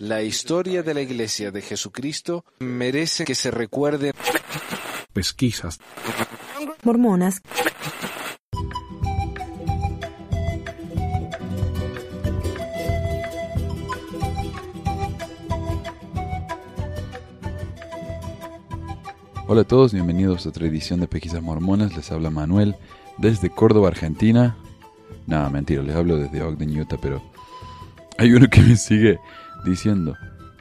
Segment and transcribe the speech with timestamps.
[0.00, 4.12] La historia de la Iglesia de Jesucristo merece que se recuerde.
[5.12, 5.78] Pesquisas.
[6.84, 7.42] Mormonas.
[19.50, 21.96] Hola a todos, bienvenidos a otra edición de Pesquisas Mormonas.
[21.96, 22.76] Les habla Manuel
[23.16, 24.56] desde Córdoba, Argentina.
[25.26, 27.22] Nada, mentira, les hablo desde Ogden, Utah, pero
[28.18, 29.18] hay uno que me sigue
[29.64, 30.16] diciendo,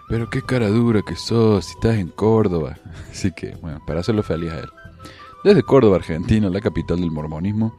[0.08, 2.78] pero qué cara dura que sos si estás en Córdoba.
[3.12, 4.70] Así que, bueno, para hacerlo feliz a él.
[5.44, 7.78] Desde Córdoba, Argentina, la capital del mormonismo,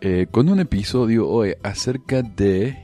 [0.00, 2.76] eh, con un episodio hoy acerca de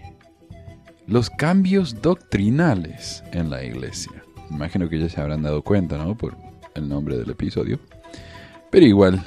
[1.06, 4.12] los cambios doctrinales en la iglesia.
[4.50, 6.16] Imagino que ya se habrán dado cuenta, ¿no?
[6.16, 6.36] Por
[6.74, 7.78] el nombre del episodio.
[8.70, 9.24] Pero igual,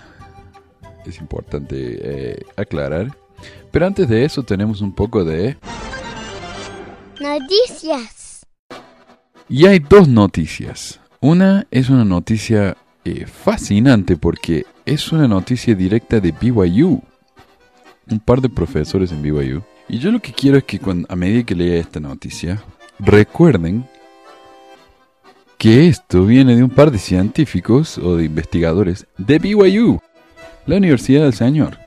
[1.05, 3.15] es importante eh, aclarar.
[3.71, 5.57] Pero antes de eso tenemos un poco de...
[7.19, 8.45] Noticias.
[9.47, 10.99] Y hay dos noticias.
[11.19, 17.01] Una es una noticia eh, fascinante porque es una noticia directa de BYU.
[18.09, 19.61] Un par de profesores en BYU.
[19.87, 22.63] Y yo lo que quiero es que a medida que lea esta noticia,
[22.99, 23.87] recuerden
[25.57, 30.01] que esto viene de un par de científicos o de investigadores de BYU,
[30.65, 31.77] la Universidad del Señor.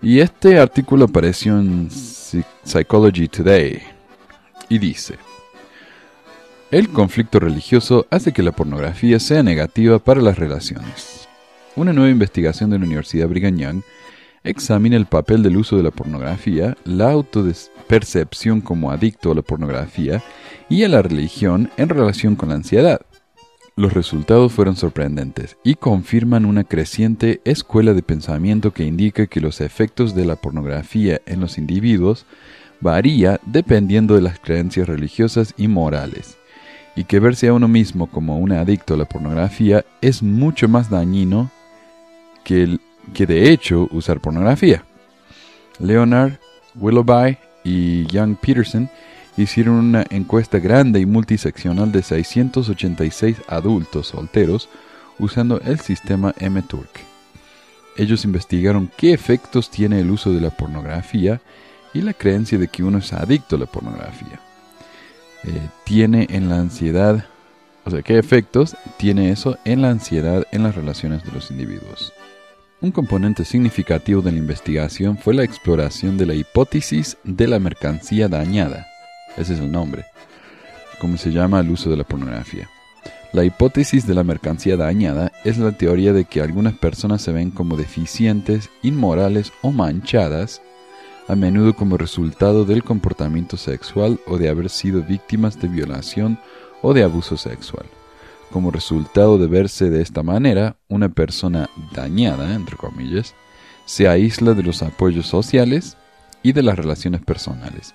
[0.00, 1.90] Y este artículo apareció en
[2.64, 3.82] Psychology Today
[4.68, 5.16] y dice,
[6.70, 11.28] el conflicto religioso hace que la pornografía sea negativa para las relaciones.
[11.76, 13.82] Una nueva investigación de la Universidad Brigham Young
[14.42, 20.22] examina el papel del uso de la pornografía, la autopercepción como adicto a la pornografía
[20.68, 23.00] y a la religión en relación con la ansiedad.
[23.76, 29.60] Los resultados fueron sorprendentes y confirman una creciente escuela de pensamiento que indica que los
[29.60, 32.24] efectos de la pornografía en los individuos
[32.80, 36.36] varía dependiendo de las creencias religiosas y morales,
[36.94, 40.88] y que verse a uno mismo como un adicto a la pornografía es mucho más
[40.88, 41.50] dañino
[42.44, 42.78] que,
[43.12, 44.84] que de hecho usar pornografía.
[45.80, 46.34] Leonard
[46.76, 48.88] Willoughby y Young Peterson
[49.36, 54.68] hicieron una encuesta grande y multiseccional de 686 adultos solteros
[55.18, 57.00] usando el sistema MTurk.
[57.96, 61.40] Ellos investigaron qué efectos tiene el uso de la pornografía
[61.92, 64.40] y la creencia de que uno es adicto a la pornografía.
[65.44, 67.26] Eh, tiene en la ansiedad,
[67.84, 72.12] o sea, qué efectos tiene eso en la ansiedad en las relaciones de los individuos.
[72.80, 78.28] Un componente significativo de la investigación fue la exploración de la hipótesis de la mercancía
[78.28, 78.86] dañada,
[79.36, 80.04] ese es el nombre,
[81.00, 82.68] como se llama el uso de la pornografía.
[83.32, 87.50] La hipótesis de la mercancía dañada es la teoría de que algunas personas se ven
[87.50, 90.62] como deficientes, inmorales o manchadas,
[91.26, 96.38] a menudo como resultado del comportamiento sexual o de haber sido víctimas de violación
[96.80, 97.86] o de abuso sexual.
[98.52, 103.34] Como resultado de verse de esta manera, una persona dañada, entre comillas,
[103.84, 105.96] se aísla de los apoyos sociales
[106.42, 107.94] y de las relaciones personales,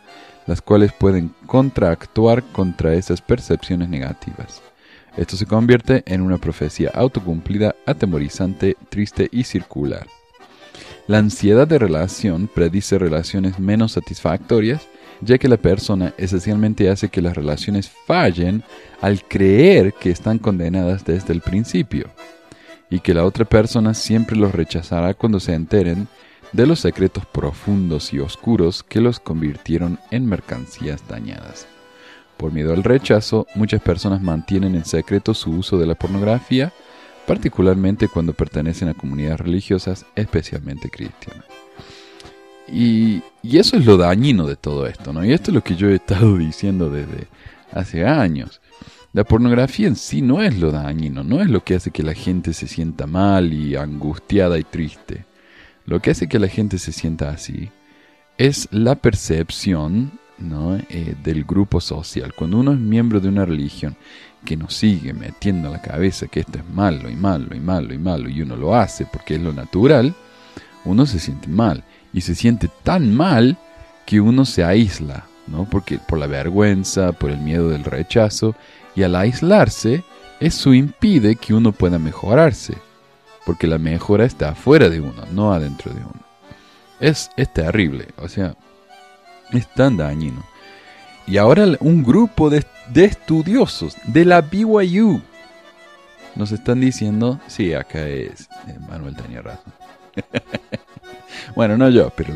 [0.50, 4.64] las cuales pueden contraactuar contra esas percepciones negativas.
[5.16, 10.08] Esto se convierte en una profecía autocumplida, atemorizante, triste y circular.
[11.06, 14.88] La ansiedad de relación predice relaciones menos satisfactorias,
[15.22, 18.64] ya que la persona esencialmente hace que las relaciones fallen
[19.02, 22.10] al creer que están condenadas desde el principio,
[22.90, 26.08] y que la otra persona siempre los rechazará cuando se enteren
[26.52, 31.68] de los secretos profundos y oscuros que los convirtieron en mercancías dañadas.
[32.38, 36.72] Por miedo al rechazo, muchas personas mantienen en secreto su uso de la pornografía,
[37.28, 41.46] particularmente cuando pertenecen a comunidades religiosas, especialmente cristianas.
[42.72, 45.26] Y, eso es lo dañino de todo esto, ¿no?
[45.26, 47.28] Y esto es lo que yo he estado diciendo desde
[47.72, 48.62] hace años.
[49.12, 52.14] La pornografía en sí no es lo dañino, no es lo que hace que la
[52.14, 55.26] gente se sienta mal y angustiada y triste.
[55.90, 57.72] Lo que hace que la gente se sienta así
[58.38, 62.36] es la percepción eh, del grupo social.
[62.36, 63.98] Cuando uno es miembro de una religión
[64.46, 67.92] que nos sigue metiendo a la cabeza que esto es malo y malo y malo
[67.92, 70.14] y malo y uno lo hace porque es lo natural,
[70.86, 71.84] uno se siente mal.
[72.14, 73.58] Y se siente tan mal
[74.06, 75.68] que uno se aísla, ¿no?
[75.68, 78.56] Porque por la vergüenza, por el miedo del rechazo,
[78.96, 80.04] y al aislarse,
[80.40, 82.78] eso impide que uno pueda mejorarse
[83.46, 86.22] porque la mejora está afuera de uno, no adentro de uno.
[87.00, 88.56] Es, es terrible, o sea,
[89.52, 90.44] es tan dañino.
[91.26, 92.66] Y ahora un grupo de,
[92.96, 95.22] estudiosos de la BYU
[96.36, 99.74] nos están diciendo, sí, acá es, eh, Manuel tenía razón.
[101.56, 102.34] bueno, no yo, pero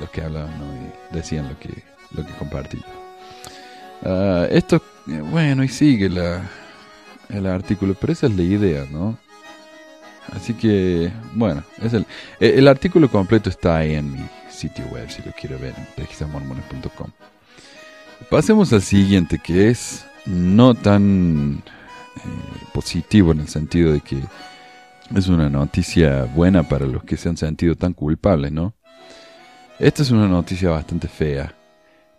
[0.00, 0.64] los que hablaban ¿no?
[1.12, 1.82] decían lo que,
[2.12, 2.80] lo que compartí.
[4.04, 6.48] Ah, esto, eh, bueno, y sigue la,
[7.28, 9.18] el artículo, pero esa es la idea, ¿no?
[10.32, 12.06] Así que, bueno, es el,
[12.40, 17.12] eh, el artículo completo está ahí en mi sitio web, si lo quiero ver, en.
[18.30, 21.62] Pasemos al siguiente, que es no tan
[22.16, 22.20] eh,
[22.72, 24.18] positivo en el sentido de que
[25.14, 28.74] es una noticia buena para los que se han sentido tan culpables, ¿no?
[29.78, 31.54] Esta es una noticia bastante fea.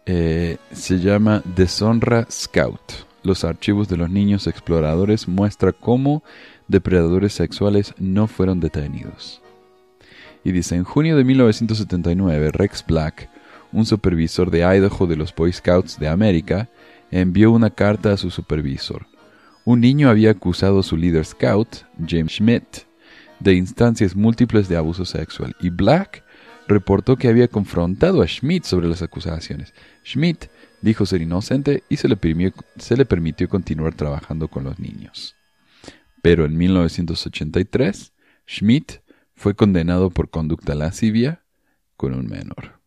[0.06, 3.06] Eh, se llama Deshonra Scout.
[3.24, 6.24] Los archivos de los niños exploradores muestra cómo
[6.68, 9.42] depredadores sexuales no fueron detenidos.
[10.44, 13.30] Y dice, en junio de 1979, Rex Black,
[13.72, 16.70] un supervisor de Idaho de los Boy Scouts de América,
[17.12, 19.08] envió una carta a su supervisor.
[19.64, 22.86] Un niño había acusado a su líder scout, James Schmidt,
[23.40, 26.24] de instancias múltiples de abuso sexual y Black
[26.68, 29.74] reportó que había confrontado a Schmidt sobre las acusaciones.
[30.04, 30.46] Schmidt
[30.82, 32.18] dijo ser inocente y se le,
[32.78, 35.35] se le permitió continuar trabajando con los niños.
[36.26, 38.12] Pero en 1983,
[38.48, 38.94] Schmidt
[39.36, 41.44] fue condenado por conducta lascivia
[41.98, 42.80] con un menor.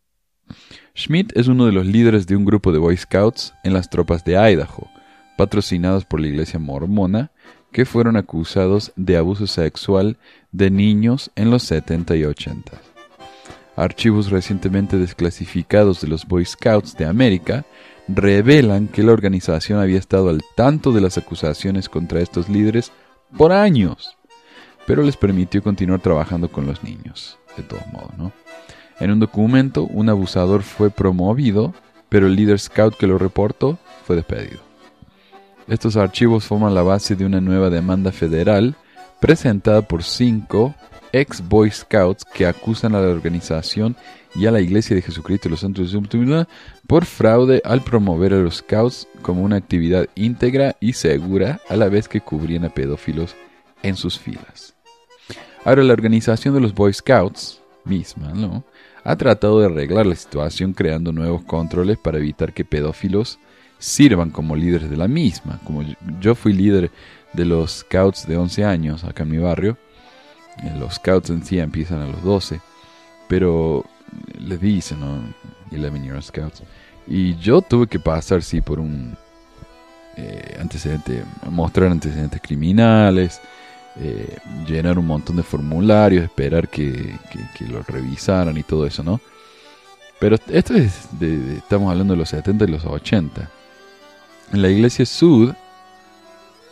[0.96, 4.24] Schmidt es uno de los líderes de un grupo de Boy Scouts en las tropas
[4.24, 4.90] de Idaho,
[5.36, 7.30] patrocinados por la iglesia mormona,
[7.70, 10.16] que fueron acusados de abuso sexual
[10.50, 12.72] de niños en los 70 y 80.
[13.76, 17.64] Archivos recientemente desclasificados de los Boy Scouts de América
[18.08, 22.90] revelan que la organización había estado al tanto de las acusaciones contra estos líderes
[23.36, 24.16] por años,
[24.86, 28.32] pero les permitió continuar trabajando con los niños, de todos modos, ¿no?
[29.00, 31.74] En un documento, un abusador fue promovido,
[32.08, 34.60] pero el líder scout que lo reportó fue despedido.
[35.68, 38.74] Estos archivos forman la base de una nueva demanda federal
[39.20, 40.74] presentada por cinco
[41.12, 43.96] ex Boy Scouts que acusan a la organización
[44.38, 46.46] y a la Iglesia de Jesucristo y los Santos de
[46.86, 51.88] por fraude al promover a los Scouts como una actividad íntegra y segura a la
[51.88, 53.34] vez que cubrían a pedófilos
[53.82, 54.74] en sus filas.
[55.64, 58.64] Ahora la organización de los Boy Scouts misma, ¿no?
[59.08, 63.38] ha tratado de arreglar la situación creando nuevos controles para evitar que pedófilos
[63.78, 65.60] sirvan como líderes de la misma.
[65.64, 65.82] Como
[66.20, 66.90] yo fui líder
[67.32, 69.78] de los scouts de 11 años acá en mi barrio,
[70.62, 72.60] eh, los scouts en sí empiezan a los 12,
[73.28, 73.84] pero
[74.38, 75.22] les dicen, ¿no?
[75.70, 76.62] 11 year scouts.
[77.06, 79.16] Y yo tuve que pasar, sí, por un
[80.16, 83.40] eh, antecedente, mostrar antecedentes criminales,
[84.00, 87.16] eh, llenar un montón de formularios, esperar que,
[87.56, 89.20] que, los revisaran y todo eso, ¿no?
[90.20, 93.50] Pero esto es, de, estamos hablando de los 70 y los 80.
[94.52, 95.52] En la iglesia Sud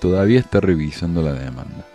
[0.01, 1.87] todavía está revisando la demanda.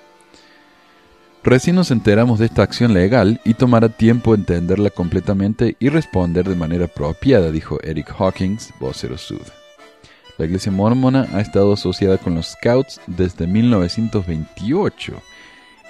[1.44, 6.56] Recién nos enteramos de esta acción legal y tomará tiempo entenderla completamente y responder de
[6.56, 9.42] manera apropiada, dijo Eric Hawkins, vocero Sud.
[10.38, 15.14] La iglesia mormona ha estado asociada con los Scouts desde 1928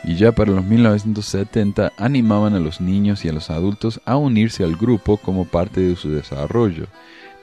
[0.05, 4.63] y ya para los 1970 animaban a los niños y a los adultos a unirse
[4.63, 6.87] al grupo como parte de su desarrollo,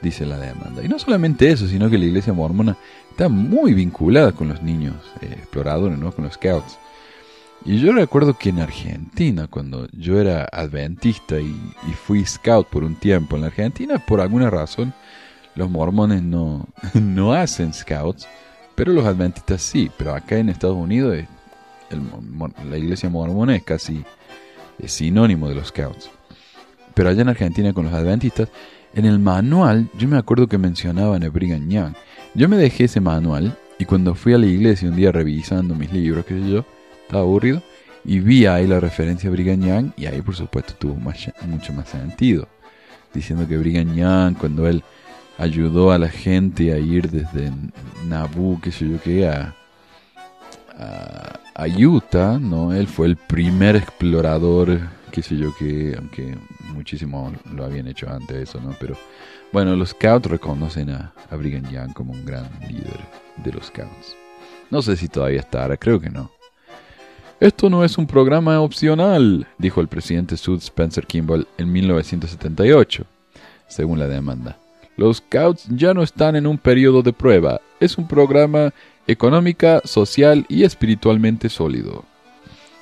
[0.00, 0.82] dice la demanda.
[0.82, 2.78] Y no solamente eso, sino que la iglesia mormona
[3.10, 6.10] está muy vinculada con los niños eh, exploradores, ¿no?
[6.10, 6.78] con los Scouts.
[7.64, 11.54] Y yo recuerdo que en Argentina, cuando yo era adventista y,
[11.88, 14.94] y fui scout por un tiempo en la Argentina, por alguna razón,
[15.58, 18.26] los mormones no, no hacen scouts,
[18.74, 19.90] pero los adventistas sí.
[19.98, 21.18] Pero acá en Estados Unidos
[21.90, 24.04] la iglesia mormona es casi
[24.86, 26.10] sinónimo de los scouts.
[26.94, 28.48] Pero allá en Argentina con los adventistas,
[28.94, 31.94] en el manual yo me acuerdo que mencionaban a Brigham Young.
[32.34, 35.92] Yo me dejé ese manual y cuando fui a la iglesia un día revisando mis
[35.92, 36.64] libros, qué sé yo,
[37.08, 37.62] estaba aburrido
[38.04, 41.88] y vi ahí la referencia a Brigham Young y ahí por supuesto tuvo mucho más
[41.88, 42.46] sentido.
[43.14, 44.84] Diciendo que Brigham Young cuando él
[45.38, 47.50] ayudó a la gente a ir desde
[48.06, 49.54] Nabu, qué sé yo qué, a,
[51.54, 52.74] a, Utah, ¿no?
[52.74, 54.78] Él fue el primer explorador,
[55.10, 56.36] qué sé yo qué, aunque
[56.74, 58.76] muchísimo lo habían hecho antes eso, ¿no?
[58.78, 58.96] Pero
[59.50, 63.00] bueno, los Scouts reconocen a, a Brigham Young como un gran líder
[63.42, 64.14] de los Scouts.
[64.70, 66.37] No sé si todavía estará, creo que no.
[67.40, 73.04] Esto no es un programa opcional, dijo el presidente Sud Spencer Kimball en 1978,
[73.68, 74.58] según la demanda.
[74.96, 77.60] Los Scouts ya no están en un periodo de prueba.
[77.78, 78.72] Es un programa
[79.06, 82.04] económica, social y espiritualmente sólido.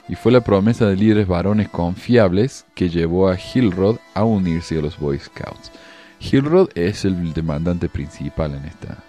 [0.09, 4.81] Y fue la promesa de líderes varones confiables que llevó a Hillrod a unirse a
[4.81, 5.71] los Boy Scouts.
[6.19, 9.05] Hillrod es el demandante principal en esta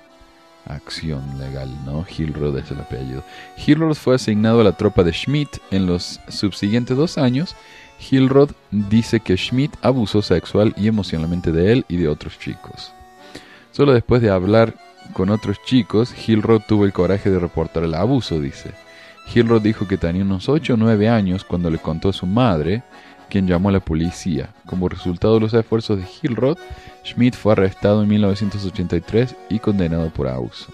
[0.67, 2.05] acción legal, ¿no?
[2.05, 3.23] Hillrod es el apellido.
[3.57, 7.55] Hillrod fue asignado a la tropa de Schmidt en los subsiguientes dos años.
[7.99, 12.91] Hillrod dice que Schmidt abusó sexual y emocionalmente de él y de otros chicos.
[13.71, 14.75] Solo después de hablar
[15.13, 18.71] con otros chicos, Hillrod tuvo el coraje de reportar el abuso, dice.
[19.33, 22.83] Hillrod dijo que tenía unos 8 o 9 años cuando le contó a su madre,
[23.29, 24.49] quien llamó a la policía.
[24.65, 26.57] Como resultado de los esfuerzos de Hillrod,
[27.07, 30.67] Schmidt fue arrestado en 1983 y condenado por abuso.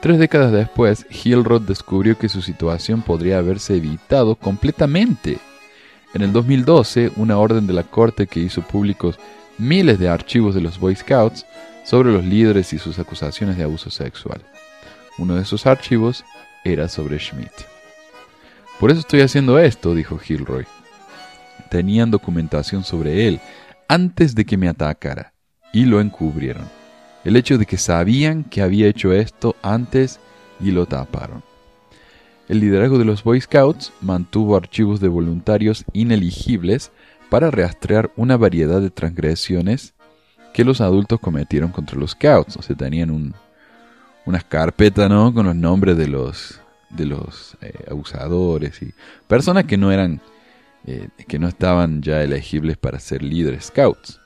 [0.00, 5.38] Tres décadas después, Hillrod descubrió que su situación podría haberse evitado completamente.
[6.14, 9.18] En el 2012, una orden de la corte que hizo públicos
[9.58, 11.44] miles de archivos de los Boy Scouts
[11.84, 14.40] sobre los líderes y sus acusaciones de abuso sexual.
[15.18, 16.24] Uno de esos archivos
[16.64, 17.50] era sobre Schmidt.
[18.78, 20.64] Por eso estoy haciendo esto, dijo Gilroy.
[21.70, 23.40] Tenían documentación sobre él
[23.88, 25.32] antes de que me atacara
[25.72, 26.68] y lo encubrieron.
[27.24, 30.20] El hecho de que sabían que había hecho esto antes
[30.60, 31.42] y lo taparon.
[32.48, 36.90] El liderazgo de los Boy Scouts mantuvo archivos de voluntarios ineligibles
[37.28, 39.94] para rastrear una variedad de transgresiones
[40.54, 42.56] que los adultos cometieron contra los Scouts.
[42.56, 43.34] O sea, tenían un,
[44.24, 45.32] unas carpetas, ¿no?
[45.34, 48.94] Con los nombres de los, de los eh, abusadores y
[49.26, 50.20] personas que no eran,
[50.86, 54.20] eh, que no estaban ya elegibles para ser líderes Scouts.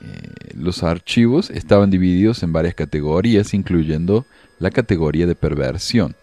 [0.00, 4.26] Eh, los archivos estaban divididos en varias categorías, incluyendo
[4.58, 6.14] la categoría de perversión,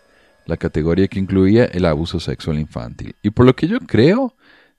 [0.46, 3.16] la categoría que incluía el abuso sexual infantil.
[3.22, 4.36] Y por lo que yo creo,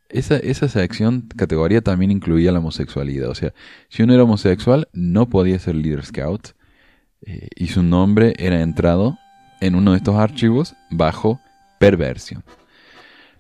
[0.08, 3.28] esa, esa sección, categoría también incluía la homosexualidad.
[3.28, 3.52] O sea,
[3.88, 6.48] si uno era homosexual, no podía ser líder scout.
[7.22, 9.18] Eh, y su nombre era entrado
[9.60, 11.40] en uno de estos archivos bajo
[11.78, 12.44] perversión.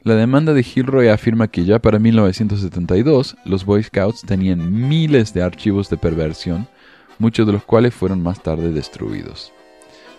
[0.06, 5.42] La demanda de Gilroy afirma que ya para 1972 los Boy Scouts tenían miles de
[5.42, 6.68] archivos de perversión,
[7.18, 9.52] muchos de los cuales fueron más tarde destruidos.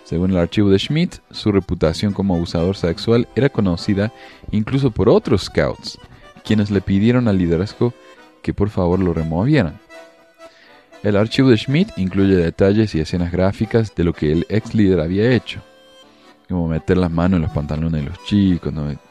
[0.03, 4.11] Según el archivo de Schmidt, su reputación como abusador sexual era conocida
[4.51, 5.97] incluso por otros scouts,
[6.43, 7.93] quienes le pidieron al liderazgo
[8.41, 9.79] que por favor lo removieran.
[11.01, 14.99] El archivo de Schmidt incluye detalles y escenas gráficas de lo que el ex líder
[14.99, 15.61] había hecho,
[16.49, 19.06] como meter las manos en los pantalones de los chicos, no,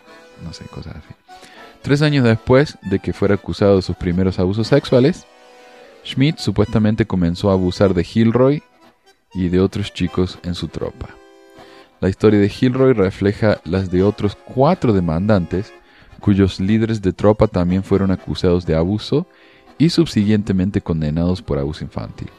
[0.53, 1.15] sé, cosas así.
[1.83, 5.27] Tres años después de que fuera acusado de sus primeros abusos sexuales,
[6.05, 8.63] Schmidt supuestamente comenzó a abusar de Gilroy
[9.35, 11.09] y de otros chicos en su tropa.
[12.01, 15.73] La historia de Gilroy refleja las de otros cuatro demandantes
[16.21, 19.27] cuyos líderes de tropa también fueron acusados de abuso
[19.79, 22.31] y subsiguientemente condenados por abuso infantil.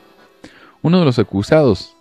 [0.81, 1.95] Uno de los acusados,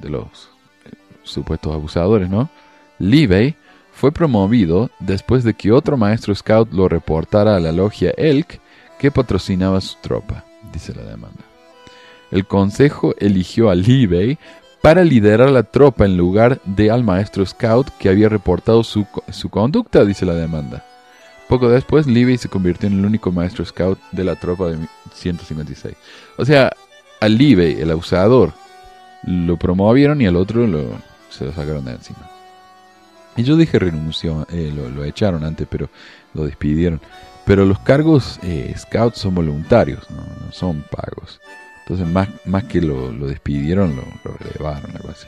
[0.00, 0.50] de los
[0.84, 0.90] eh,
[1.22, 2.50] supuestos abusadores, ¿no?
[2.98, 3.56] Levi,
[3.94, 8.60] fue promovido después de que otro maestro scout lo reportara a la logia Elk
[8.98, 11.44] que patrocinaba su tropa, dice la demanda.
[12.30, 14.36] El consejo eligió a Levi
[14.82, 19.48] para liderar la tropa en lugar de al maestro scout que había reportado su, su
[19.48, 20.84] conducta, dice la demanda.
[21.48, 24.78] Poco después, Libby se convirtió en el único maestro scout de la tropa de
[25.14, 25.94] 156.
[26.36, 26.72] O sea,
[27.20, 28.52] a Libby, el abusador,
[29.22, 30.66] lo promovieron y al otro
[31.30, 32.33] se lo sacaron de encima.
[33.36, 35.88] Y yo dije renunció, eh, lo, echaron antes, pero
[36.34, 37.00] lo despidieron.
[37.44, 40.52] Pero los cargos eh, scouts son voluntarios, ¿no?
[40.52, 41.40] son pagos.
[41.80, 45.26] Entonces, más, más que lo, despidieron, lo, lo relevaron, algo así.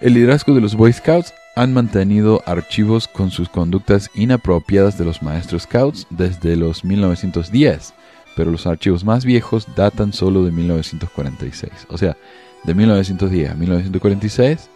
[0.00, 5.22] El liderazgo de los Boy Scouts han mantenido archivos con sus conductas inapropiadas de los
[5.22, 7.94] maestros scouts desde los 1910,
[8.36, 11.72] pero los archivos más viejos datan solo de 1946.
[11.88, 12.16] O sea,
[12.64, 14.68] de 1910 a 1946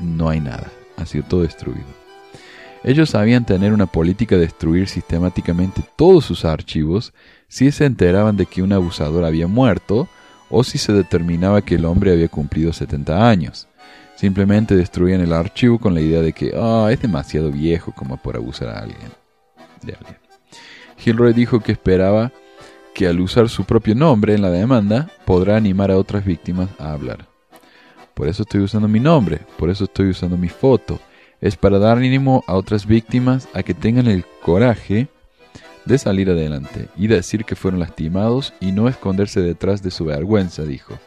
[0.00, 1.86] no hay nada, ha sido todo destruido.
[2.84, 7.12] Ellos sabían tener una política de destruir sistemáticamente todos sus archivos
[7.48, 10.08] si se enteraban de que un abusador había muerto
[10.50, 13.68] o si se determinaba que el hombre había cumplido 70 años.
[14.14, 18.36] Simplemente destruían el archivo con la idea de que ah, es demasiado viejo como por
[18.36, 19.10] abusar a alguien.
[19.82, 20.16] De alguien.
[20.96, 22.32] Gilroy dijo que esperaba
[22.94, 26.92] que al usar su propio nombre en la demanda podrá animar a otras víctimas a
[26.92, 27.35] hablar.
[28.16, 30.98] Por eso estoy usando mi nombre, por eso estoy usando mi foto.
[31.40, 35.06] Es para dar ánimo a otras víctimas a que tengan el coraje
[35.84, 40.64] de salir adelante y decir que fueron lastimados y no esconderse detrás de su vergüenza,
[40.64, 40.98] dijo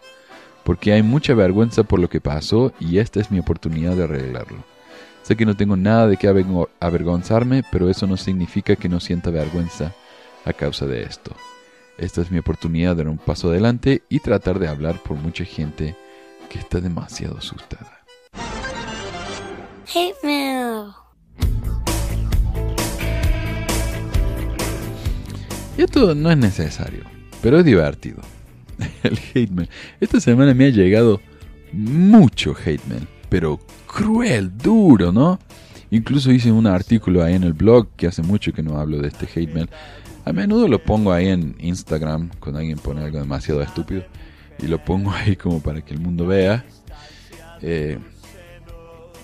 [0.70, 4.64] porque hay mucha vergüenza por lo que pasó y esta es mi oportunidad de arreglarlo.
[5.24, 9.32] Sé que no tengo nada de qué avergonzarme, pero eso no significa que no sienta
[9.32, 9.96] vergüenza
[10.46, 11.32] a causa de esto.
[11.98, 15.44] Esta es mi oportunidad de dar un paso adelante y tratar de hablar por mucha
[15.44, 15.96] gente
[16.50, 18.00] que está demasiado asustada.
[19.88, 20.92] Hate mail.
[25.78, 27.04] Y esto no es necesario,
[27.42, 28.22] pero es divertido.
[29.04, 29.70] el hate mail.
[30.00, 31.22] Esta semana me ha llegado
[31.72, 35.40] mucho hate mail, pero cruel, duro, ¿no?
[35.92, 39.08] Incluso hice un artículo ahí en el blog, que hace mucho que no hablo de
[39.08, 39.70] este hate mail,
[40.26, 44.04] A menudo lo pongo ahí en Instagram cuando alguien pone algo demasiado estúpido.
[44.62, 46.66] Y lo pongo ahí como para que el mundo vea.
[47.62, 47.98] Eh,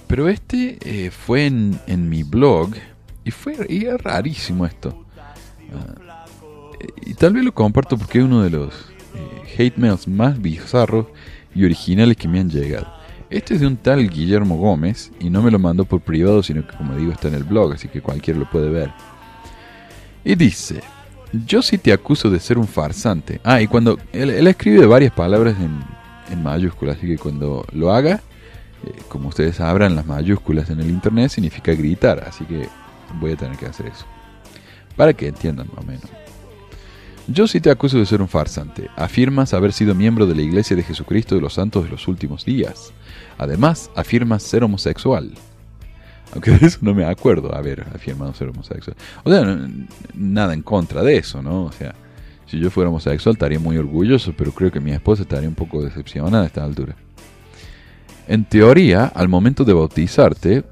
[0.07, 2.71] pero este eh, fue en, en, mi blog.
[3.23, 5.05] Y fue y rarísimo esto.
[5.73, 6.25] Ah,
[7.05, 8.73] y tal vez lo comparto porque es uno de los
[9.15, 11.07] eh, hate mails más bizarros
[11.53, 12.93] y originales que me han llegado.
[13.29, 16.65] Este es de un tal Guillermo Gómez y no me lo mandó por privado, sino
[16.67, 18.91] que como digo está en el blog, así que cualquiera lo puede ver.
[20.23, 20.81] Y dice,
[21.31, 23.39] yo sí te acuso de ser un farsante.
[23.43, 25.79] Ah, y cuando él, escribe varias palabras en,
[26.31, 28.21] en, mayúsculas, así que cuando lo haga,
[28.85, 32.67] eh, como ustedes sabrán, las mayúsculas en el internet significa gritar, así que
[33.19, 34.05] voy a tener que hacer eso.
[34.95, 36.09] Para que entiendan más o menos.
[37.27, 38.89] Yo sí te acuso de ser un farsante.
[38.95, 42.45] Afirmas haber sido miembro de la Iglesia de Jesucristo de los Santos de los últimos
[42.45, 42.93] días.
[43.39, 45.33] Además, afirmas ser homosexual.
[46.33, 48.97] Aunque de eso no me acuerdo haber afirmado ser homosexual.
[49.23, 49.67] O sea,
[50.13, 51.63] nada en contra de eso, ¿no?
[51.63, 51.95] O sea,
[52.45, 55.83] si yo fuera homosexual estaría muy orgulloso, pero creo que mi esposa estaría un poco
[55.83, 56.95] decepcionada a esta altura.
[58.27, 60.63] En teoría, al momento de bautizarte,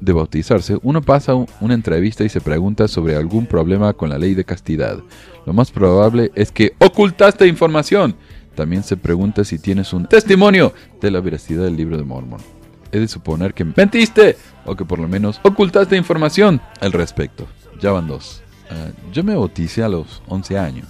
[0.00, 4.34] de bautizarse, uno pasa una entrevista y se pregunta sobre algún problema con la ley
[4.34, 4.98] de castidad.
[5.44, 8.14] Lo más probable es que ocultaste información.
[8.54, 12.59] También se pregunta si tienes un testimonio de la veracidad del libro de Mormon.
[12.92, 17.46] Es de suponer que mentiste o que por lo menos ocultaste información al respecto.
[17.80, 18.42] Ya van dos.
[18.70, 20.86] Ah, yo me bauticé a los 11 años.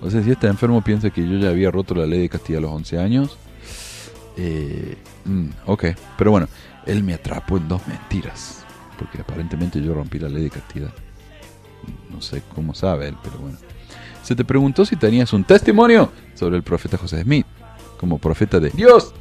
[0.00, 2.58] O sea, si este enfermo piensa que yo ya había roto la ley de castidad
[2.58, 3.38] a los 11 años.
[4.36, 5.84] Eh, mm, ok,
[6.18, 6.48] pero bueno,
[6.86, 8.64] él me atrapó en dos mentiras.
[8.98, 10.92] Porque aparentemente yo rompí la ley de castidad.
[12.10, 13.58] No sé cómo sabe él, pero bueno.
[14.22, 17.46] Se te preguntó si tenías un testimonio sobre el profeta José Smith,
[17.98, 19.14] como profeta de Dios.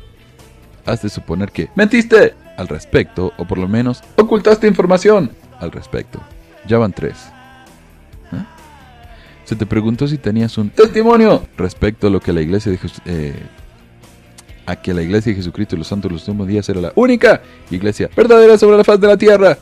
[0.85, 6.19] Has de suponer que mentiste al respecto, o por lo menos ocultaste información al respecto.
[6.67, 7.17] Ya van tres.
[8.31, 8.43] ¿Eh?
[9.43, 13.43] Se te preguntó si tenías un testimonio respecto a lo que la iglesia de eh,
[14.65, 16.93] a que la iglesia de Jesucristo y los santos de los últimos días era la
[16.95, 19.57] única iglesia verdadera sobre la faz de la tierra.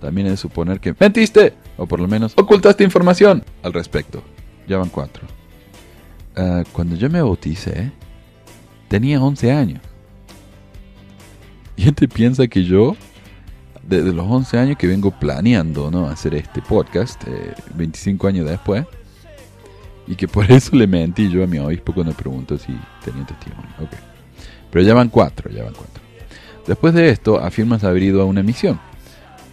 [0.00, 4.22] También es de suponer que mentiste, o por lo menos ocultaste información al respecto.
[4.66, 5.26] Ya van cuatro.
[6.36, 7.92] Ah, cuando yo me bauticé,
[8.88, 9.82] tenía 11 años.
[11.76, 12.96] Gente piensa que yo,
[13.82, 16.08] desde los 11 años que vengo planeando ¿no?
[16.08, 17.22] hacer este podcast,
[17.74, 18.84] 25 eh, años después,
[20.06, 23.24] y que por eso le mentí yo a mi obispo cuando me preguntó si tenía
[23.24, 23.70] testimonio.
[23.76, 23.98] Okay.
[24.70, 26.02] Pero ya van cuatro, ya van cuatro.
[26.66, 28.78] Después de esto, afirmas haber ido a una misión.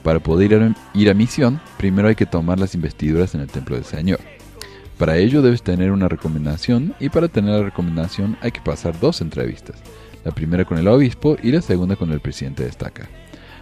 [0.03, 3.85] Para poder ir a misión, primero hay que tomar las investiduras en el templo del
[3.85, 4.19] Señor.
[4.97, 9.21] Para ello debes tener una recomendación y para tener la recomendación hay que pasar dos
[9.21, 9.77] entrevistas,
[10.23, 13.09] la primera con el obispo y la segunda con el presidente de estaca.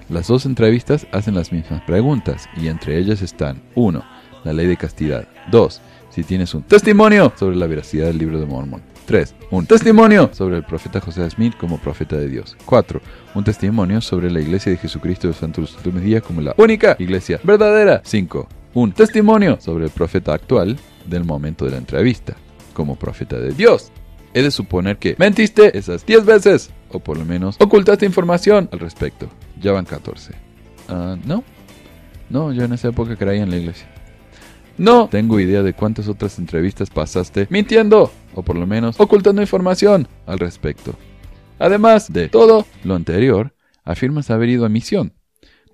[0.09, 4.03] Las dos entrevistas hacen las mismas preguntas y entre ellas están 1.
[4.43, 5.27] La ley de castidad.
[5.51, 5.81] 2.
[6.11, 8.83] Si tienes un testimonio sobre la veracidad del libro de Mormón.
[9.05, 9.35] 3.
[9.51, 12.55] Un testimonio sobre el profeta José Smith como profeta de Dios.
[12.65, 13.01] 4.
[13.33, 16.95] Un testimonio sobre la iglesia de Jesucristo de los Santos últimos días como la única
[16.99, 18.01] iglesia verdadera.
[18.03, 18.47] 5.
[18.75, 22.35] Un testimonio sobre el profeta actual del momento de la entrevista
[22.73, 23.91] como profeta de Dios.
[24.35, 28.79] He de suponer que mentiste esas 10 veces o por lo menos ocultaste información al
[28.79, 29.29] respecto.
[29.61, 30.33] Ya van 14.
[30.89, 31.41] Ah, no.
[32.29, 33.87] No, yo en esa época creía en la iglesia.
[34.77, 40.05] No tengo idea de cuántas otras entrevistas pasaste mintiendo, o por lo menos ocultando información
[40.25, 40.95] al respecto.
[41.57, 43.53] Además de todo lo anterior,
[43.85, 45.13] afirmas haber ido a misión.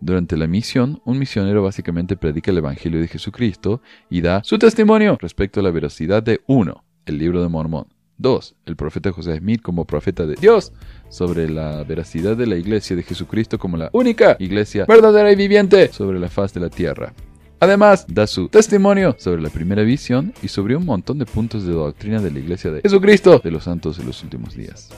[0.01, 5.17] Durante la misión, un misionero básicamente predica el Evangelio de Jesucristo y da su testimonio
[5.19, 6.83] respecto a la veracidad de 1.
[7.07, 8.00] El libro de Mormón.
[8.21, 8.55] 2.
[8.65, 10.71] El profeta José Smith como profeta de Dios
[11.09, 15.91] sobre la veracidad de la iglesia de Jesucristo como la única iglesia verdadera y viviente
[15.91, 17.13] sobre la faz de la tierra.
[17.59, 21.73] Además, da su testimonio sobre la primera visión y sobre un montón de puntos de
[21.73, 24.89] doctrina de la Iglesia de Jesucristo de los santos de los últimos días.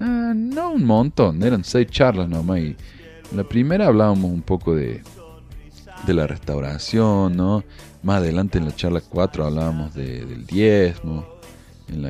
[0.00, 2.76] Ah, no un montón, eran seis charlas nomás y
[3.34, 5.02] la primera hablábamos un poco de,
[6.06, 7.64] de la restauración, ¿no?
[8.02, 11.39] Más adelante en la charla 4 hablábamos del diezmo.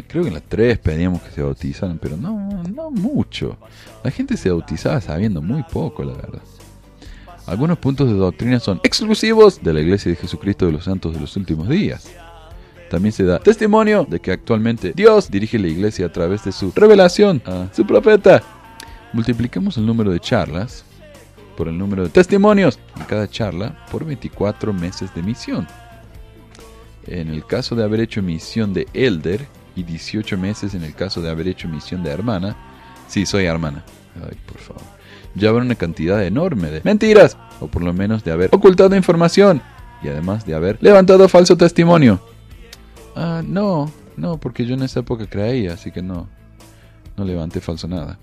[0.09, 3.57] Creo que en la 3 pedíamos que se bautizaran, pero no, no mucho.
[4.05, 6.43] La gente se bautizaba sabiendo muy poco, la verdad.
[7.47, 11.21] Algunos puntos de doctrina son exclusivos de la Iglesia de Jesucristo de los Santos de
[11.21, 12.11] los últimos días.
[12.91, 16.73] También se da testimonio de que actualmente Dios dirige la iglesia a través de su
[16.75, 18.43] revelación a su profeta.
[19.13, 20.85] Multipliquemos el número de charlas
[21.57, 25.69] por el número de testimonios en cada charla por 24 meses de misión.
[27.07, 29.47] En el caso de haber hecho misión de elder
[29.81, 32.57] y 18 meses en el caso de haber hecho misión de hermana,
[33.09, 33.85] sí, soy hermana.
[34.17, 35.01] Ay, por favor
[35.35, 39.63] ya habrá una cantidad enorme de mentiras, o por lo menos de haber ocultado información
[40.03, 42.21] y además de haber levantado falso testimonio.
[43.15, 46.29] Ah, no, no, porque yo en esa época creía, así que no,
[47.17, 48.19] no levanté falso nada.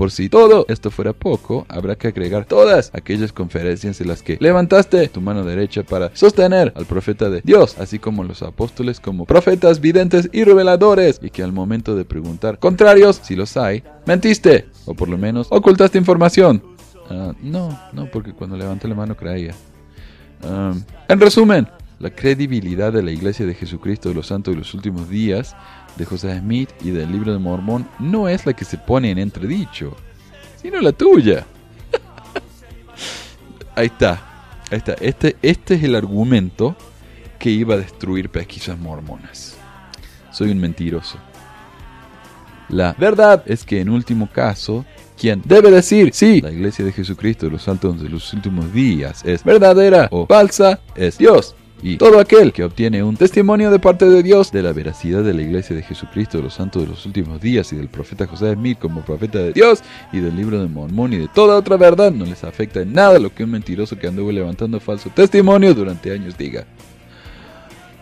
[0.00, 4.38] Por si todo esto fuera poco, habrá que agregar todas aquellas conferencias en las que
[4.40, 9.26] levantaste tu mano derecha para sostener al profeta de Dios, así como los apóstoles como
[9.26, 14.68] profetas, videntes y reveladores, y que al momento de preguntar contrarios, si los hay, mentiste,
[14.86, 16.62] o por lo menos ocultaste información.
[17.10, 19.54] Ah, no, no, porque cuando levanté la mano creía.
[20.42, 20.72] Ah,
[21.08, 25.10] en resumen, la credibilidad de la Iglesia de Jesucristo de los Santos de los Últimos
[25.10, 25.54] Días
[25.96, 29.18] de José Smith y del libro de Mormón no es la que se pone en
[29.18, 29.96] entredicho,
[30.60, 31.46] sino la tuya.
[33.74, 34.20] ahí está,
[34.70, 34.94] ahí está.
[34.94, 36.76] Este, este es el argumento
[37.38, 39.56] que iba a destruir pesquisas mormonas.
[40.30, 41.18] Soy un mentiroso.
[42.68, 44.84] La verdad es que en último caso,
[45.18, 49.24] quien debe decir si la iglesia de Jesucristo de los santos de los últimos días
[49.24, 51.56] es verdadera o falsa es Dios.
[51.82, 55.32] Y todo aquel que obtiene un testimonio de parte de Dios de la veracidad de
[55.32, 58.52] la Iglesia de Jesucristo de los Santos de los Últimos Días y del profeta José
[58.52, 62.12] Smith como profeta de Dios y del libro de Mormón y de toda otra verdad
[62.12, 66.12] no les afecta en nada lo que un mentiroso que anduvo levantando falso testimonio durante
[66.12, 66.66] años diga.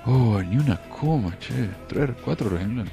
[0.07, 1.53] Oh, ni una coma, che,
[1.87, 2.93] tres, cuatro renglones.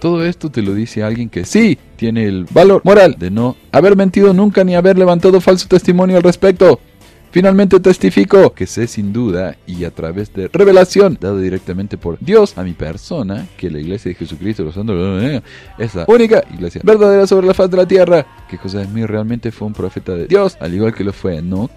[0.00, 3.96] Todo esto te lo dice alguien que sí tiene el valor moral de no haber
[3.96, 6.80] mentido nunca ni haber levantado falso testimonio al respecto.
[7.32, 12.58] Finalmente testifico que sé sin duda y a través de revelación dado directamente por Dios
[12.58, 15.22] a mi persona que la iglesia de Jesucristo los santos
[15.78, 19.52] es la única iglesia verdadera sobre la faz de la tierra, que José Smith realmente
[19.52, 21.70] fue un profeta de Dios, al igual que lo fue Enoch,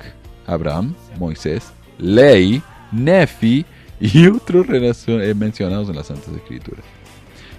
[0.47, 1.65] Abraham, Moisés,
[1.99, 2.59] Ley,
[2.91, 3.63] Nefi
[3.99, 4.65] y otros
[5.07, 6.83] eh, mencionados en las Santas Escrituras.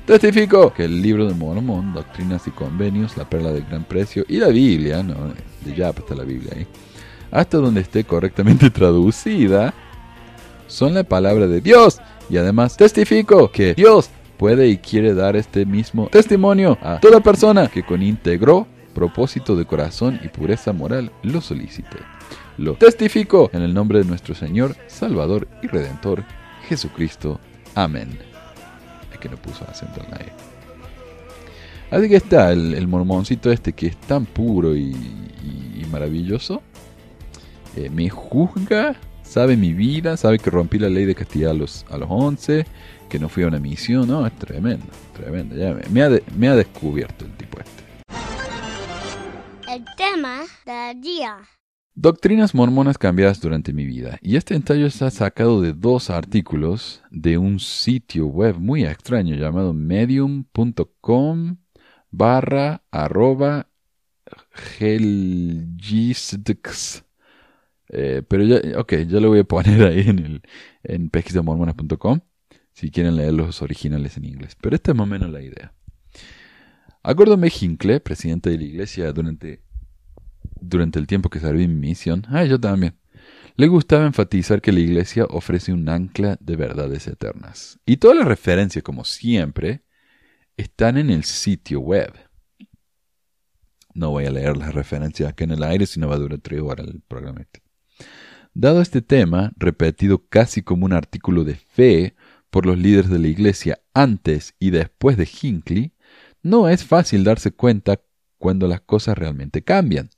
[0.05, 4.39] Testifico que el libro de Mormón, Doctrinas y Convenios, la Perla del Gran Precio y
[4.39, 5.33] la Biblia, no,
[5.65, 6.67] de ya está la Biblia ahí,
[7.35, 9.75] hasta donde esté correctamente traducida,
[10.69, 12.01] son la palabra de Dios.
[12.31, 17.69] Y además testifico que Dios puede y quiere dar este mismo testimonio a toda persona
[17.69, 21.99] que con íntegro propósito de corazón y pureza moral lo solicite.
[22.57, 26.23] Lo testifico en el nombre de nuestro Señor, Salvador y Redentor,
[26.69, 27.41] Jesucristo.
[27.75, 28.17] Amén.
[29.13, 30.33] Es que no puso acento en la E.
[31.91, 34.95] Así que está el, mormoncito este que es tan puro y
[35.91, 36.63] maravilloso
[37.77, 41.85] eh, me juzga, sabe mi vida, sabe que rompí la ley de castidad a los,
[41.91, 42.67] a los 11,
[43.09, 46.57] que no fui a una misión, no, es tremendo, tremendo, ya me, ha, me ha
[46.57, 47.85] descubierto el tipo este.
[49.73, 51.39] El tema del día.
[51.97, 54.19] Doctrinas mormonas cambiadas durante mi vida.
[54.21, 59.73] Y este ensayo está sacado de dos artículos de un sitio web muy extraño llamado
[59.73, 61.57] medium.com
[62.11, 63.69] barra arroba
[67.95, 70.43] eh, pero ya, ok, ya lo voy a poner ahí en, el,
[70.83, 71.11] en
[72.73, 74.57] si quieren leer los originales en inglés.
[74.61, 75.73] Pero esta es más o menos la idea.
[77.03, 77.53] A Gordon B.
[77.61, 79.63] Hinckley, presidente de la iglesia durante,
[80.61, 82.97] durante el tiempo que serví en mi misión, ah, yo también,
[83.57, 87.79] le gustaba enfatizar que la iglesia ofrece un ancla de verdades eternas.
[87.87, 89.85] Y todas las referencias, como siempre,
[90.57, 92.13] están en el sitio web.
[93.95, 96.41] No voy a leer las referencias acá en el aire, si no va a durar
[96.41, 97.43] tres horas el programa.
[97.43, 97.64] Este.
[98.55, 102.15] Dado este tema, repetido casi como un artículo de fe
[102.51, 105.93] por los líderes de la Iglesia antes y después de Hinckley,
[106.41, 108.01] no es fácil darse cuenta
[108.39, 110.11] cuando las cosas realmente cambian.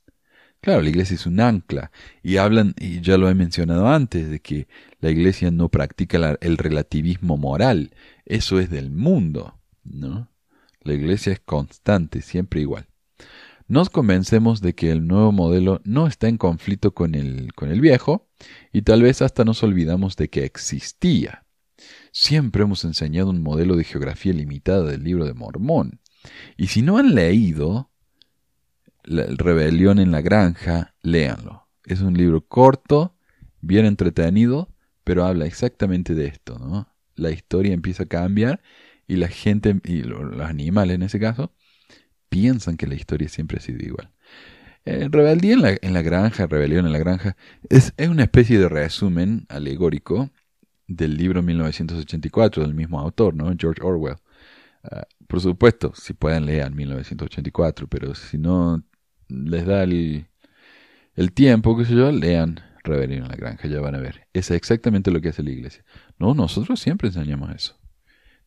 [0.61, 4.39] Claro, la iglesia es un ancla y hablan, y ya lo he mencionado antes, de
[4.39, 4.67] que
[4.99, 7.91] la iglesia no practica el relativismo moral.
[8.25, 10.29] Eso es del mundo, ¿no?
[10.81, 12.87] La iglesia es constante, siempre igual
[13.67, 17.81] nos convencemos de que el nuevo modelo no está en conflicto con el, con el
[17.81, 18.27] viejo
[18.71, 21.45] y tal vez hasta nos olvidamos de que existía.
[22.11, 25.99] Siempre hemos enseñado un modelo de geografía limitada del libro de Mormón.
[26.55, 27.91] Y si no han leído
[29.03, 31.67] La Rebelión en la Granja, léanlo.
[31.85, 33.15] Es un libro corto,
[33.61, 36.93] bien entretenido, pero habla exactamente de esto, ¿no?
[37.15, 38.61] La historia empieza a cambiar
[39.07, 41.53] y la gente, y los animales en ese caso,
[42.29, 44.11] piensan que la historia siempre ha sido igual.
[44.85, 47.35] Eh, rebeldía en la, granja, rebelión en la granja,
[47.69, 50.29] es, es, una especie de resumen alegórico
[50.87, 53.53] del libro 1984 del mismo autor, ¿no?
[53.59, 54.15] George Orwell.
[54.83, 58.81] Ah, por supuesto, si pueden leer 1984, pero si no
[59.27, 60.27] les da el,
[61.15, 64.27] el tiempo, qué sé yo, lean Rebelión en la granja, ya van a ver.
[64.31, 65.83] Es exactamente lo que hace la iglesia.
[66.17, 67.77] No, nosotros siempre enseñamos eso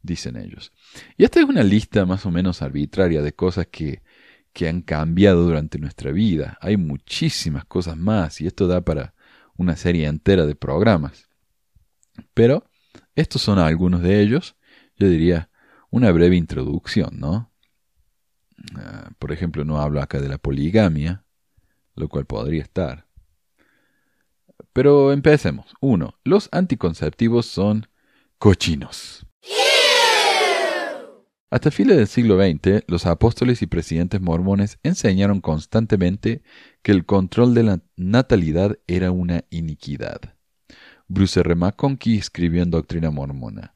[0.03, 0.73] dicen ellos.
[1.17, 4.03] Y esta es una lista más o menos arbitraria de cosas que,
[4.53, 6.59] que han cambiado durante nuestra vida.
[6.61, 9.15] Hay muchísimas cosas más y esto da para
[9.57, 11.29] una serie entera de programas.
[12.35, 12.65] Pero
[13.15, 14.57] estos son algunos de ellos.
[14.97, 15.51] Yo diría
[15.91, 17.53] una breve introducción, ¿no?
[18.77, 21.25] Ah, por ejemplo, no hablo acá de la poligamia,
[21.95, 23.07] lo cual podría estar.
[24.73, 25.75] Pero empecemos.
[25.81, 27.89] Uno, los anticonceptivos son
[28.39, 29.27] cochinos.
[31.51, 36.43] Hasta fines del siglo XX, los apóstoles y presidentes mormones enseñaron constantemente
[36.83, 40.21] que el control de la natalidad era una iniquidad.
[41.09, 41.57] Bruce R.
[41.57, 43.75] McConkie escribió en Doctrina Mormona.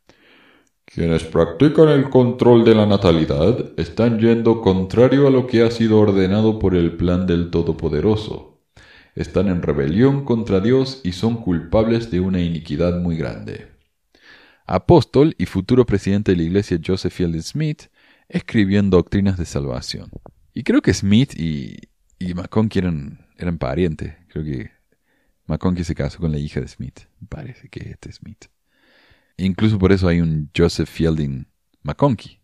[0.84, 5.98] Quienes practican el control de la natalidad están yendo contrario a lo que ha sido
[5.98, 8.60] ordenado por el plan del Todopoderoso.
[9.16, 13.73] Están en rebelión contra Dios y son culpables de una iniquidad muy grande.
[14.66, 17.82] Apóstol y futuro presidente de la iglesia Joseph Fielding Smith
[18.28, 20.10] escribió en Doctrinas de Salvación.
[20.54, 21.76] Y creo que Smith y,
[22.18, 24.14] y McConkie eran, parientes.
[24.28, 24.70] Creo que
[25.46, 27.00] McConkie se casó con la hija de Smith.
[27.28, 28.46] Parece que este es Smith.
[29.36, 31.46] Incluso por eso hay un Joseph Fielding
[31.82, 32.40] McConkie,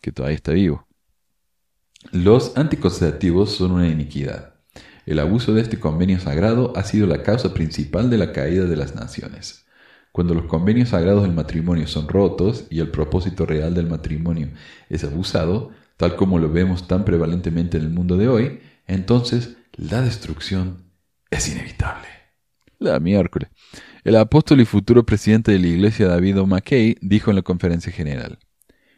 [0.00, 0.88] que todavía está vivo.
[2.10, 4.54] Los anticonceptivos son una iniquidad.
[5.06, 8.76] El abuso de este convenio sagrado ha sido la causa principal de la caída de
[8.76, 9.61] las naciones.
[10.12, 14.50] Cuando los convenios sagrados del matrimonio son rotos y el propósito real del matrimonio
[14.90, 20.02] es abusado, tal como lo vemos tan prevalentemente en el mundo de hoy, entonces la
[20.02, 20.84] destrucción
[21.30, 22.08] es inevitable.
[22.78, 23.48] La miércoles.
[24.04, 26.46] El apóstol y futuro presidente de la iglesia David O.
[26.46, 28.38] McKay dijo en la conferencia general,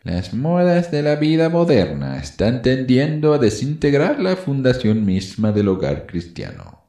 [0.02, 6.06] Las modas de la vida moderna están tendiendo a desintegrar la fundación misma del hogar
[6.06, 6.88] cristiano.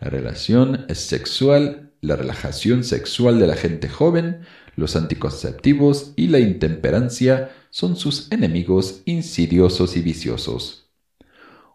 [0.00, 4.40] La relación sexual, la relajación sexual de la gente joven,
[4.76, 10.90] los anticonceptivos y la intemperancia son sus enemigos insidiosos y viciosos.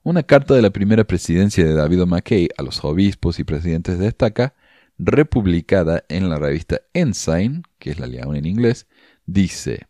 [0.04, 2.06] Una carta de la primera presidencia de David O.
[2.06, 4.54] McKay a los obispos y presidentes de estaca
[4.98, 8.88] republicada en la revista Ensign, que es la León en inglés,
[9.26, 9.88] dice,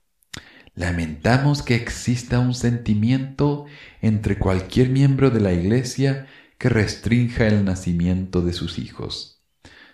[0.76, 3.66] Lamentamos que exista un sentimiento
[4.04, 6.28] entre cualquier miembro de la Iglesia
[6.60, 9.37] que restrinja el nacimiento de sus hijos.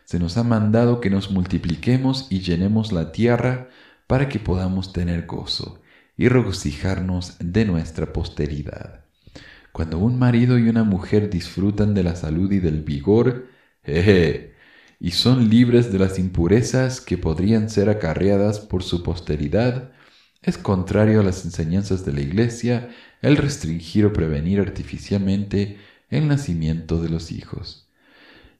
[0.05, 3.69] Se nos ha mandado que nos multipliquemos y llenemos la tierra
[4.07, 5.81] para que podamos tener gozo
[6.17, 9.05] y regocijarnos de nuestra posteridad.
[9.71, 13.47] Cuando un marido y una mujer disfrutan de la salud y del vigor,
[13.83, 14.53] jeje,
[14.99, 19.91] y son libres de las impurezas que podrían ser acarreadas por su posteridad,
[20.43, 22.89] es contrario a las enseñanzas de la Iglesia
[23.21, 25.77] el restringir o prevenir artificialmente
[26.09, 27.82] el nacimiento de los hijos.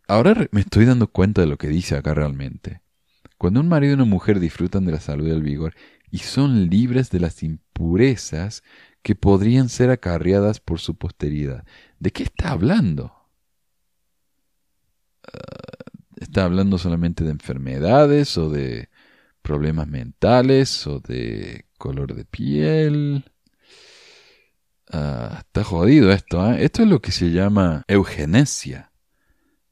[0.08, 2.82] Ahora me estoy dando cuenta de lo que dice acá realmente.
[3.38, 5.76] Cuando un marido y una mujer disfrutan de la salud y del vigor
[6.12, 8.64] y son libres de las impurezas
[9.02, 11.66] que podrían ser acarreadas por su posteridad,
[12.00, 13.14] ¿de qué está hablando?
[15.26, 18.90] Ah, está hablando solamente de enfermedades o de
[19.42, 23.26] problemas mentales o de color de piel.
[24.92, 26.52] Ah, está jodido esto.
[26.52, 26.64] ¿eh?
[26.64, 28.93] Esto es lo que se llama eugenesia.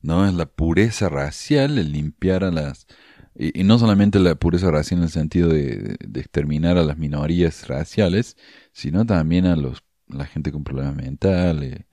[0.02, 0.28] ¿No?
[0.28, 2.88] Es la pureza racial, el limpiar a las...
[3.36, 8.38] Y, no solamente la pureza racial en el sentido de, exterminar a las minorías raciales,
[8.74, 11.86] sino también a los, la gente con problemas mentales,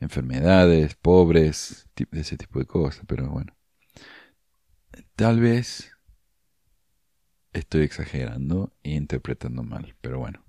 [0.00, 3.04] enfermedades, pobres, ese tipo de cosas.
[3.06, 3.56] Pero bueno.
[5.16, 5.92] Tal vez
[7.52, 10.44] estoy exagerando e interpretando mal, pero bueno.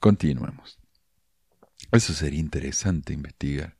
[0.00, 0.78] Continuemos.
[1.92, 3.76] Eso sería interesante investigar.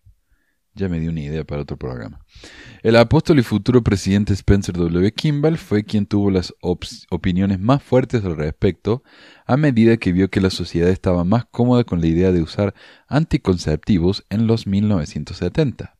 [0.81, 2.25] Ya me dio una idea para otro programa.
[2.83, 5.13] El apóstol y futuro presidente Spencer W.
[5.13, 9.03] Kimball fue quien tuvo las opiniones más fuertes al respecto
[9.45, 12.73] a medida que vio que la sociedad estaba más cómoda con la idea de usar
[13.09, 15.99] anticonceptivos en los 1970.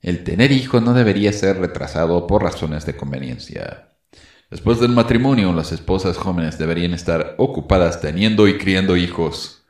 [0.00, 3.96] El tener hijos no debería ser retrasado por razones de conveniencia.
[4.50, 9.65] Después del matrimonio, las esposas jóvenes deberían estar ocupadas teniendo y criando hijos.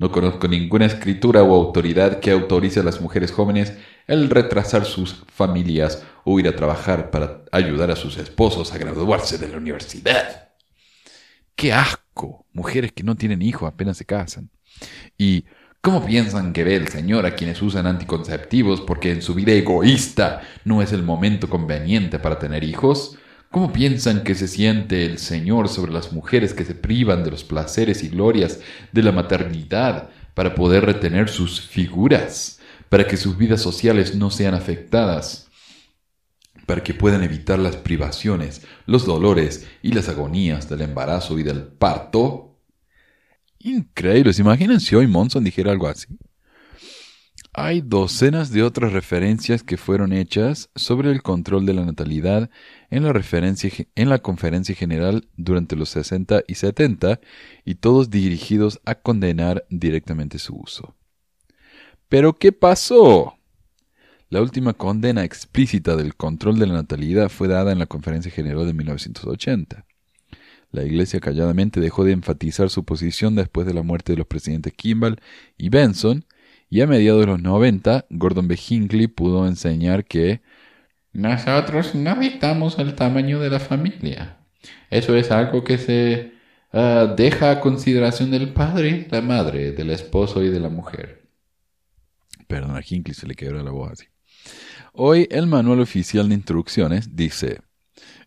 [0.00, 3.74] No conozco ninguna escritura o autoridad que autorice a las mujeres jóvenes
[4.06, 9.36] el retrasar sus familias o ir a trabajar para ayudar a sus esposos a graduarse
[9.36, 10.48] de la universidad.
[11.54, 12.46] ¡Qué asco!
[12.54, 14.48] Mujeres que no tienen hijos apenas se casan.
[15.18, 15.44] Y
[15.82, 20.42] ¿Cómo piensan que ve el Señor a quienes usan anticonceptivos porque en su vida egoísta
[20.64, 23.16] no es el momento conveniente para tener hijos?
[23.50, 27.42] ¿Cómo piensan que se siente el Señor sobre las mujeres que se privan de los
[27.42, 28.60] placeres y glorias
[28.92, 34.54] de la maternidad para poder retener sus figuras, para que sus vidas sociales no sean
[34.54, 35.48] afectadas,
[36.64, 41.64] para que puedan evitar las privaciones, los dolores y las agonías del embarazo y del
[41.64, 42.56] parto?
[43.58, 44.32] Increíble.
[44.32, 46.06] ¿Se imaginan si hoy Monson dijera algo así?
[47.52, 52.48] Hay docenas de otras referencias que fueron hechas sobre el control de la natalidad
[52.90, 53.12] en la,
[53.96, 57.20] en la conferencia general durante los 60 y 70
[57.64, 60.94] y todos dirigidos a condenar directamente su uso.
[62.08, 63.34] Pero ¿qué pasó?
[64.28, 68.64] La última condena explícita del control de la natalidad fue dada en la Conferencia General
[68.64, 69.86] de 1980.
[70.70, 74.72] La Iglesia calladamente dejó de enfatizar su posición después de la muerte de los presidentes
[74.72, 75.20] Kimball
[75.58, 76.26] y Benson,
[76.70, 78.56] y a mediados de los 90, Gordon B.
[78.56, 80.40] Hinckley pudo enseñar que
[81.12, 84.38] nosotros no dictamos el tamaño de la familia.
[84.88, 86.32] Eso es algo que se
[86.72, 91.28] ah, deja a consideración del padre, la madre, del esposo y de la mujer.
[92.46, 94.06] Perdón, a Hinckley se le quebró la voz así.
[94.92, 97.60] Hoy el manual oficial de instrucciones dice,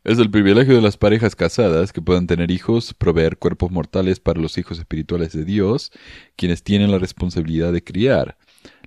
[0.04, 4.42] es el privilegio de las parejas casadas que puedan tener hijos, proveer cuerpos mortales para
[4.42, 5.92] los hijos espirituales de Dios,
[6.36, 8.38] quienes tienen la responsabilidad de criar.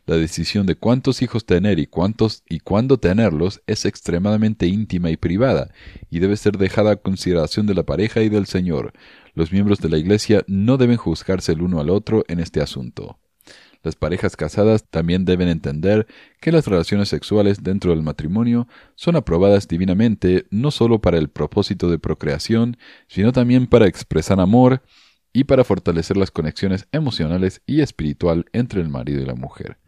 [0.05, 5.17] La decisión de cuántos hijos tener y cuántos y cuándo tenerlos es extremadamente íntima y
[5.17, 5.73] privada,
[6.11, 8.93] y debe ser dejada a consideración de la pareja y del Señor.
[9.35, 13.19] Los miembros de la Iglesia no deben juzgarse el uno al otro en este asunto.
[13.87, 16.09] Las parejas casadas también deben entender
[16.41, 21.89] que las relaciones sexuales dentro del matrimonio son aprobadas divinamente no solo para el propósito
[21.89, 24.83] de procreación, sino también para expresar amor
[25.33, 29.79] y para fortalecer las conexiones emocionales y espiritual entre el marido y la mujer.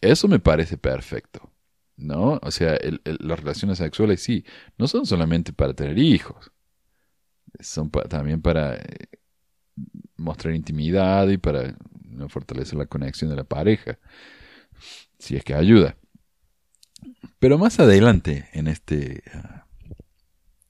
[0.00, 1.52] Eso me parece perfecto.
[1.96, 2.40] ¿No?
[2.42, 4.44] O sea, las relaciones sexuales sí,
[4.78, 6.50] no son solamente para tener hijos,
[7.60, 8.82] son también para eh,
[10.16, 11.76] mostrar intimidad y para
[12.16, 13.98] no fortalece la conexión de la pareja,
[15.18, 15.96] si es que ayuda.
[17.38, 19.66] Pero más adelante en este, ah,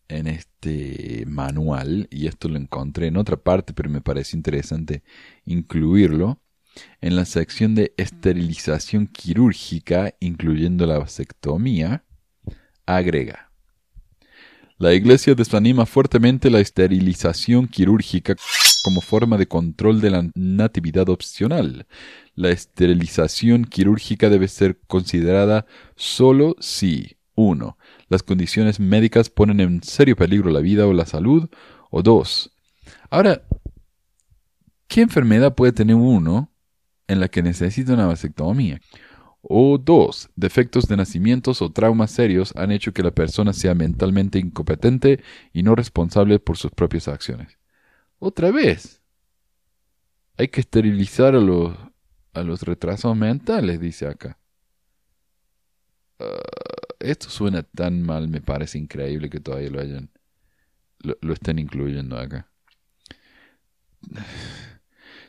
[0.08, 5.02] en este manual, y esto lo encontré en otra parte, pero me parece interesante
[5.44, 6.40] incluirlo,
[7.00, 12.04] en la sección de esterilización quirúrgica, incluyendo la vasectomía,
[12.84, 13.50] agrega.
[14.78, 18.36] La Iglesia desanima fuertemente la esterilización quirúrgica
[18.86, 21.88] como forma de control de la natividad opcional.
[22.36, 27.76] La esterilización quirúrgica debe ser considerada solo si 1.
[28.08, 31.50] Las condiciones médicas ponen en serio peligro la vida o la salud,
[31.90, 32.52] o 2.
[33.10, 33.42] Ahora,
[34.86, 36.52] ¿qué enfermedad puede tener uno
[37.08, 38.80] en la que necesita una vasectomía?
[39.42, 44.38] O dos, defectos de nacimientos o traumas serios han hecho que la persona sea mentalmente
[44.38, 47.58] incompetente y no responsable por sus propias acciones.
[48.18, 49.02] Otra vez.
[50.38, 51.76] Hay que esterilizar a los,
[52.34, 54.38] a los retrasos mentales, dice acá.
[56.18, 56.40] Ah,
[57.00, 60.10] esto suena tan mal, me parece increíble que todavía lo hayan.
[60.98, 62.50] Lo, estén incluyendo acá.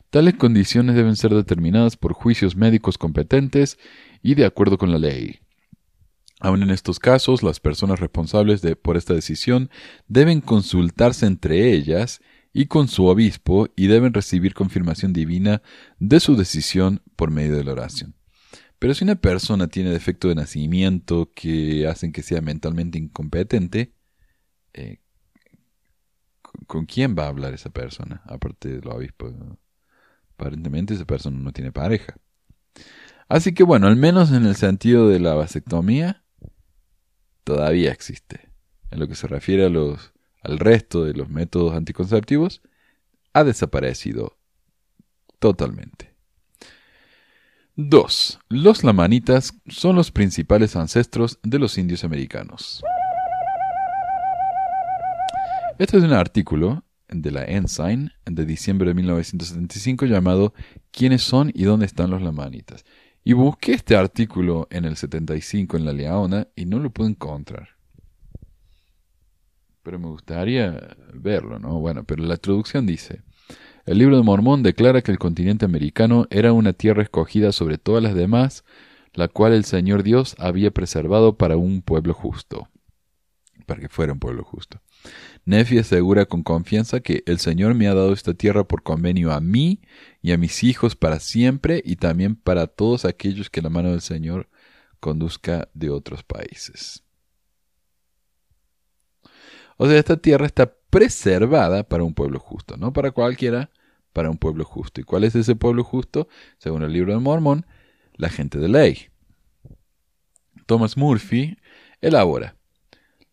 [0.09, 3.77] Tales condiciones deben ser determinadas por juicios médicos competentes
[4.23, 5.39] y de acuerdo con la ley.
[6.39, 9.69] Aun en estos casos, las personas responsables de, por esta decisión
[10.07, 12.21] deben consultarse entre ellas
[12.57, 15.61] y con su obispo y deben recibir confirmación divina
[15.99, 18.15] de su decisión por medio de la oración.
[18.79, 23.93] Pero si una persona tiene defecto de nacimiento que hacen que sea mentalmente incompetente,
[24.73, 24.97] eh,
[26.65, 28.23] ¿con quién va a hablar esa persona?
[28.25, 29.31] Aparte del obispo.
[30.33, 32.15] Aparentemente esa persona no tiene pareja.
[33.29, 36.23] Así que bueno, al menos en el sentido de la vasectomía,
[37.43, 38.49] todavía existe.
[38.89, 40.16] En lo que se refiere a los
[40.47, 42.61] al resto de los métodos anticonceptivos,
[43.33, 44.37] ha desaparecido
[45.39, 46.15] totalmente.
[47.75, 48.39] 2.
[48.49, 52.81] Los lamanitas son los principales ancestros de los indios americanos.
[55.77, 60.53] Este es un artículo de la Ensign de diciembre de 1975 llamado
[60.91, 62.83] ¿Quiénes son y dónde están los lamanitas?
[63.23, 67.76] Y busqué este artículo en el 75 en la Leona y no lo pude encontrar
[69.87, 71.79] pero me gustaría verlo, ¿no?
[71.79, 73.21] Bueno, pero la traducción dice,
[73.85, 78.03] el libro de Mormón declara que el continente americano era una tierra escogida sobre todas
[78.03, 78.65] las demás,
[79.13, 82.67] la cual el Señor Dios había preservado para un pueblo justo,
[83.65, 84.81] para que fuera un pueblo justo.
[85.45, 89.39] Nefi asegura con confianza que el Señor me ha dado esta tierra por convenio a
[89.39, 89.79] mí
[90.21, 94.01] y a mis hijos para siempre y también para todos aquellos que la mano del
[94.01, 94.49] Señor
[94.99, 97.06] conduzca de otros países.
[99.77, 103.69] O sea, esta tierra está preservada para un pueblo justo, no para cualquiera,
[104.13, 105.01] para un pueblo justo.
[105.01, 106.27] ¿Y cuál es ese pueblo justo?
[106.57, 107.65] Según el libro de Mormón,
[108.15, 109.07] la gente de ley.
[110.65, 111.57] Thomas Murphy
[112.01, 112.55] elabora.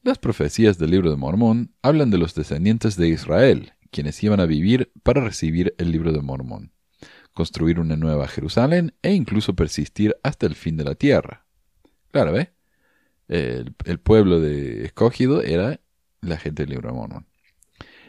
[0.02, 4.46] Las profecías del libro de Mormón hablan de los descendientes de Israel, quienes iban a
[4.46, 6.72] vivir para recibir el libro de Mormón.
[7.32, 11.46] construir una nueva Jerusalén e incluso persistir hasta el fin de la tierra.
[12.12, 12.52] Claro, ¿ve?
[13.28, 15.80] El, el pueblo de escogido era
[16.24, 17.24] la gente del libro.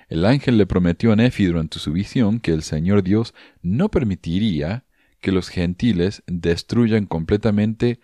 [0.07, 4.85] El ángel le prometió a Nefi durante su visión que el Señor Dios no permitiría
[5.19, 7.99] que los gentiles destruyan completamente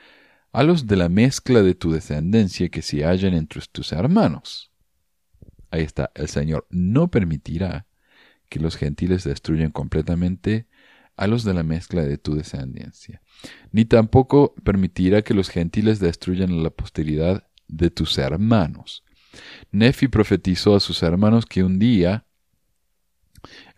[0.51, 4.71] a los de la mezcla de tu descendencia que se hallan entre tus hermanos.
[5.69, 7.85] Ahí está, el Señor no permitirá
[8.49, 10.67] que los gentiles destruyan completamente
[11.15, 13.21] a los de la mezcla de tu descendencia,
[13.71, 19.03] ni tampoco permitirá que los gentiles destruyan a la posteridad de tus hermanos.
[19.71, 22.25] Nefi profetizó a sus hermanos que un día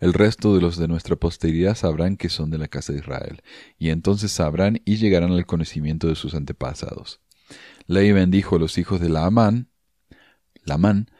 [0.00, 3.42] el resto de los de nuestra posteridad sabrán que son de la casa de Israel,
[3.78, 7.20] y entonces sabrán y llegarán al conocimiento de sus antepasados.
[7.86, 9.68] Ley bendijo a los hijos de Laamán,
[10.64, 11.10] Lamán,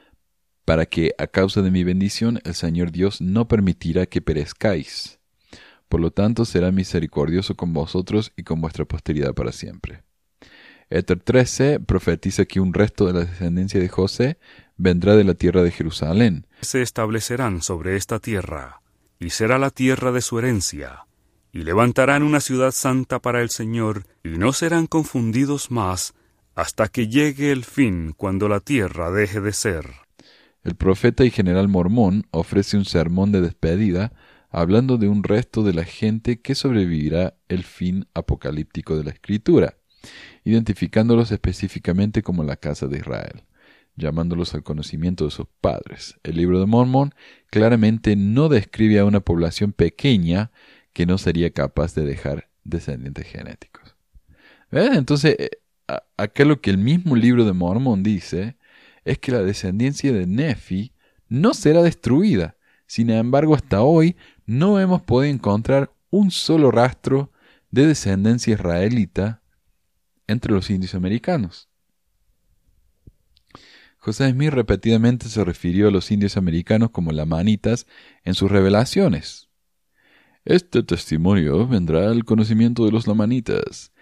[0.65, 5.19] para que, a causa de mi bendición, el Señor Dios no permitirá que perezcáis.
[5.89, 10.03] Por lo tanto, será misericordioso con vosotros y con vuestra posteridad para siempre.
[10.95, 14.39] Éter 13 profetiza que un resto de la descendencia de José
[14.77, 16.47] vendrá de la tierra de Jerusalén.
[16.61, 18.81] Se establecerán sobre esta tierra,
[19.19, 21.07] y será la tierra de su herencia,
[21.51, 26.15] y levantarán una ciudad santa para el Señor, y no serán confundidos más
[26.55, 29.87] hasta que llegue el fin cuando la tierra deje de ser.
[30.63, 34.13] El profeta y general mormón ofrece un sermón de despedida
[34.49, 39.75] hablando de un resto de la gente que sobrevivirá el fin apocalíptico de la escritura
[40.45, 43.45] identificándolos específicamente como la casa de Israel,
[43.97, 46.19] llamándolos al conocimiento de sus padres.
[46.23, 47.15] El libro de Mormón
[47.51, 50.51] claramente no describe a una población pequeña
[50.93, 53.97] que no sería capaz de dejar descendientes genéticos.
[54.71, 55.51] Entonces, eh,
[56.17, 58.57] acá lo que el mismo libro de Mormón dice
[59.05, 60.93] es que la descendencia de Nefi
[61.29, 62.57] no será destruida.
[62.87, 64.17] Sin embargo, hasta hoy
[64.47, 67.33] no hemos podido encontrar un solo rastro
[67.71, 69.43] de descendencia israelita
[70.27, 71.69] entre los indios americanos.
[73.99, 77.87] José Smith repetidamente se refirió a los indios americanos como lamanitas
[78.23, 79.49] en sus revelaciones.
[80.45, 83.93] Este testimonio vendrá al conocimiento de los lamanitas.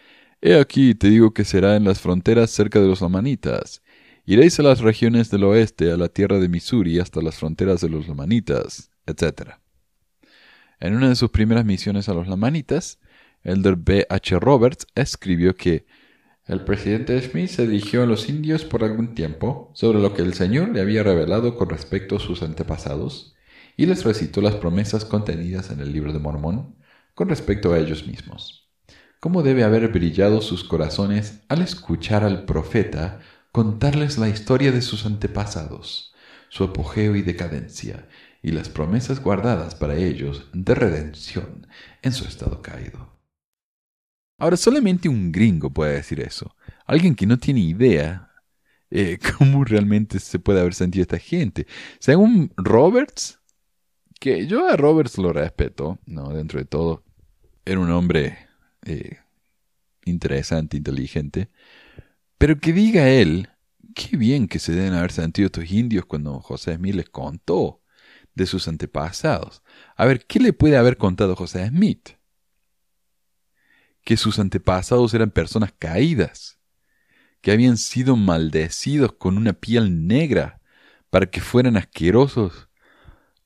[0.41, 3.81] He aquí te digo que será en las fronteras cerca de los lamanitas.
[4.25, 7.89] Iréis a las regiones del oeste, a la tierra de Missouri, hasta las fronteras de
[7.89, 9.53] los lamanitas, etc.
[10.81, 12.99] En una de sus primeras misiones a los lamanitas,
[13.45, 14.05] Elder B.
[14.09, 14.41] H.
[14.41, 15.87] Roberts escribió que
[16.53, 20.34] el presidente Smith se dirigió a los indios por algún tiempo sobre lo que el
[20.34, 23.34] Señor le había revelado con respecto a sus antepasados
[23.74, 26.76] y les recitó las promesas contenidas en el libro de Mormón
[27.14, 28.68] con respecto a ellos mismos.
[29.18, 35.07] ¿Cómo debe haber brillado sus corazones al escuchar al profeta contarles la historia de sus
[35.07, 36.14] antepasados,
[36.50, 38.09] su apogeo y decadencia,
[38.42, 41.66] y las promesas guardadas para ellos de redención
[42.03, 43.12] en su estado caído?
[44.43, 46.57] Ahora, solamente un gringo puede decir eso.
[46.84, 48.32] Alguien que no tiene idea
[48.90, 51.68] eh, cómo realmente se puede haber sentido esta gente.
[52.01, 53.38] Según Roberts,
[54.18, 56.30] que yo a Roberts lo respeto, ¿no?
[56.30, 57.05] Dentro de todo,
[57.64, 58.36] era un hombre
[58.84, 59.18] eh,
[60.07, 61.49] interesante, inteligente.
[62.36, 63.49] Pero que diga él,
[63.95, 67.80] qué bien que se deben haber sentido estos indios cuando José Smith les contó
[68.34, 69.62] de sus antepasados.
[69.95, 72.16] A ver, ¿qué le puede haber contado José Smith?
[74.05, 76.59] Que sus antepasados eran personas caídas,
[77.40, 80.61] que habían sido maldecidos con una piel negra
[81.11, 82.68] para que fueran asquerosos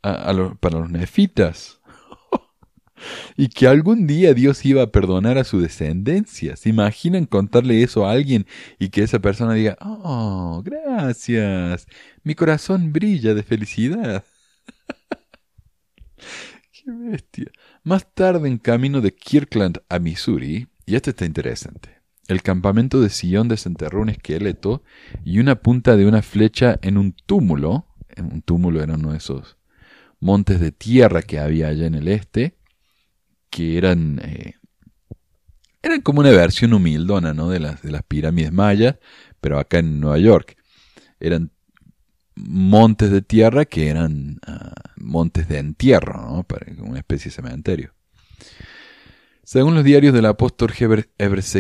[0.00, 1.80] para los nefitas.
[3.36, 6.56] y que algún día Dios iba a perdonar a su descendencia.
[6.56, 8.46] ¿Se imaginan contarle eso a alguien
[8.78, 11.86] y que esa persona diga, oh, gracias,
[12.22, 14.24] mi corazón brilla de felicidad?
[16.72, 17.50] Qué bestia.
[17.86, 23.10] Más tarde, en camino de Kirkland a Missouri, y esto está interesante, el campamento de
[23.10, 24.82] Sion desenterró un esqueleto
[25.24, 27.86] y una punta de una flecha en un túmulo.
[28.18, 29.56] Un túmulo era uno de esos
[30.18, 32.56] montes de tierra que había allá en el este,
[33.50, 34.54] que eran, eh,
[35.80, 37.50] eran como una versión humildona ¿no?
[37.50, 38.96] de, las, de las pirámides mayas,
[39.40, 40.56] pero acá en Nueva York.
[41.20, 41.52] Eran
[42.36, 46.42] montes de tierra que eran ah, montes de entierro, ¿no?
[46.44, 47.92] Para una especie de cementerio.
[49.42, 51.08] Según los diarios del apóstol Heber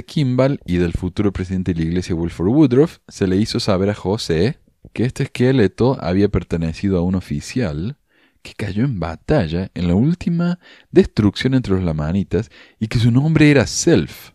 [0.06, 3.94] Kimball y del futuro presidente de la iglesia Wilford Woodruff, se le hizo saber a
[3.94, 4.58] José
[4.92, 7.96] que este esqueleto había pertenecido a un oficial
[8.42, 10.58] que cayó en batalla en la última
[10.90, 14.32] destrucción entre los lamanitas y que su nombre era Self.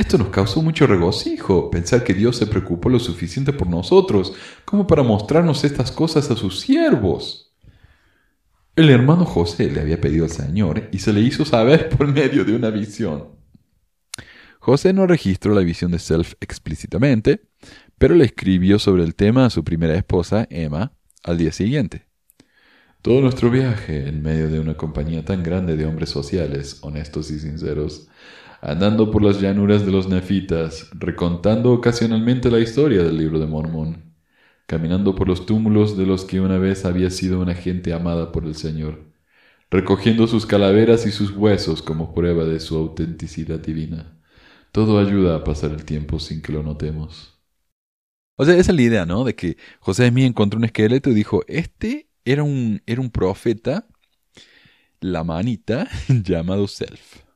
[0.00, 4.32] Esto nos causó mucho regocijo, pensar que Dios se preocupó lo suficiente por nosotros
[4.64, 7.54] como para mostrarnos estas cosas a sus siervos.
[8.76, 12.46] El hermano José le había pedido al Señor y se le hizo saber por medio
[12.46, 13.28] de una visión.
[14.58, 17.42] José no registró la visión de Self explícitamente,
[17.98, 22.06] pero le escribió sobre el tema a su primera esposa, Emma, al día siguiente.
[23.02, 27.38] Todo nuestro viaje, en medio de una compañía tan grande de hombres sociales, honestos y
[27.38, 28.09] sinceros,
[28.60, 34.14] andando por las llanuras de los nefitas, recontando ocasionalmente la historia del libro de Mormón,
[34.66, 38.44] caminando por los túmulos de los que una vez había sido una gente amada por
[38.44, 39.12] el Señor,
[39.70, 44.18] recogiendo sus calaveras y sus huesos como prueba de su autenticidad divina.
[44.72, 47.40] Todo ayuda a pasar el tiempo sin que lo notemos.
[48.36, 49.24] O sea, esa es la idea, ¿no?
[49.24, 53.86] De que José Smith encontró un esqueleto y dijo, este era un, era un profeta,
[55.00, 57.29] la manita, llamado Self.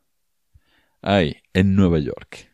[1.07, 2.51] Ahí, en Nueva York.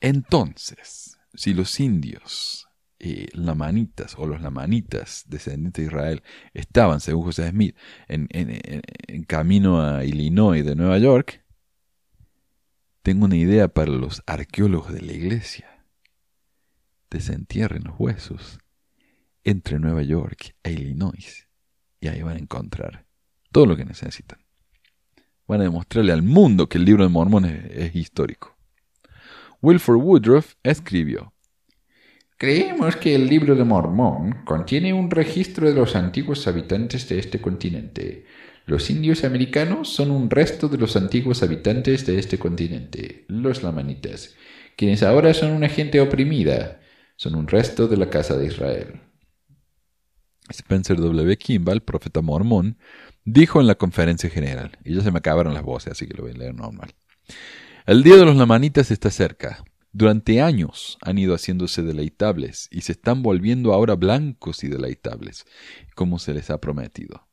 [0.00, 2.66] Entonces, si los indios
[2.98, 6.22] eh, lamanitas o los lamanitas descendientes de Israel
[6.54, 7.76] estaban, según José Smith,
[8.08, 11.44] en, en, camino a Illinois de Nueva York,
[13.04, 15.86] tengo una idea para los arqueólogos de la iglesia.
[17.10, 18.58] Desentierren los huesos
[19.44, 21.46] entre Nueva York e Illinois
[22.00, 23.06] y ahí van a encontrar
[23.52, 24.43] todo lo que necesitan.
[25.46, 28.56] Van a demostrarle al mundo que el libro de Mormón es histórico.
[29.60, 31.32] Wilford Woodruff escribió,
[32.36, 37.40] Creemos que el libro de Mormón contiene un registro de los antiguos habitantes de este
[37.40, 38.26] continente.
[38.66, 44.34] Los indios americanos son un resto de los antiguos habitantes de este continente, los lamanitas,
[44.76, 46.80] quienes ahora son una gente oprimida,
[47.16, 49.00] son un resto de la casa de Israel.
[50.48, 51.36] Spencer W.
[51.36, 52.76] Kimball, profeta mormón,
[53.24, 56.24] dijo en la conferencia general, y ya se me acabaron las voces, así que lo
[56.24, 56.94] voy a leer normal.
[57.86, 59.64] El día de los lamanitas está cerca.
[59.92, 65.44] Durante años han ido haciéndose deleitables y se están volviendo ahora blancos y deleitables,
[65.94, 67.28] como se les ha prometido.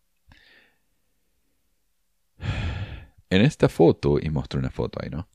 [3.30, 5.30] En esta foto, y mostré una foto ahí, ¿no?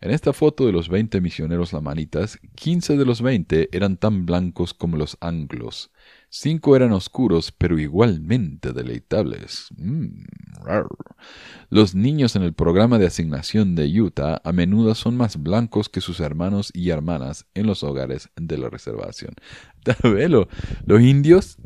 [0.00, 4.74] En esta foto de los 20 misioneros lamanitas, 15 de los 20 eran tan blancos
[4.74, 5.90] como los anglos,
[6.30, 9.68] Cinco eran oscuros, pero igualmente deleitables.
[9.76, 10.24] Mm,
[11.70, 16.02] los niños en el programa de asignación de Utah a menudo son más blancos que
[16.02, 19.34] sus hermanos y hermanas en los hogares de la reservación.
[20.86, 21.56] Los indios,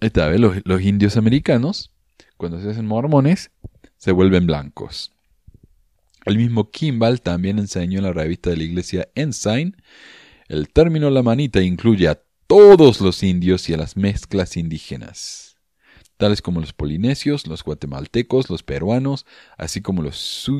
[0.00, 1.90] los, los indios americanos,
[2.38, 3.50] cuando se hacen mormones,
[3.98, 5.12] se vuelven blancos.
[6.24, 9.76] El mismo Kimball también enseñó en la revista de la iglesia Ensign
[10.50, 12.20] el término la manita incluye a
[12.50, 15.56] todos los indios y a las mezclas indígenas,
[16.16, 19.24] tales como los polinesios, los guatemaltecos, los peruanos,
[19.56, 20.16] así como los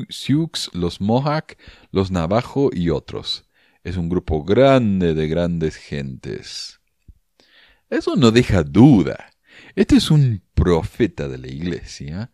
[0.07, 1.57] Sioux, los Mohawk,
[1.91, 3.43] los Navajo y otros.
[3.83, 6.79] Es un grupo grande de grandes gentes.
[7.89, 9.29] Eso no deja duda.
[9.75, 12.31] Este es un profeta de la iglesia,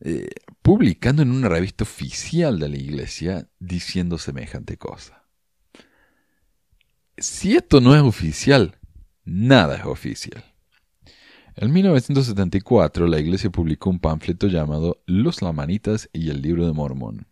[0.00, 0.28] eh,
[0.60, 5.25] publicando en una revista oficial de la iglesia diciendo semejante cosa
[7.18, 8.76] si esto no es oficial,
[9.24, 10.44] nada es oficial.
[11.54, 17.28] En 1974 la iglesia publicó un panfleto llamado Los Lamanitas y el Libro de Mormón,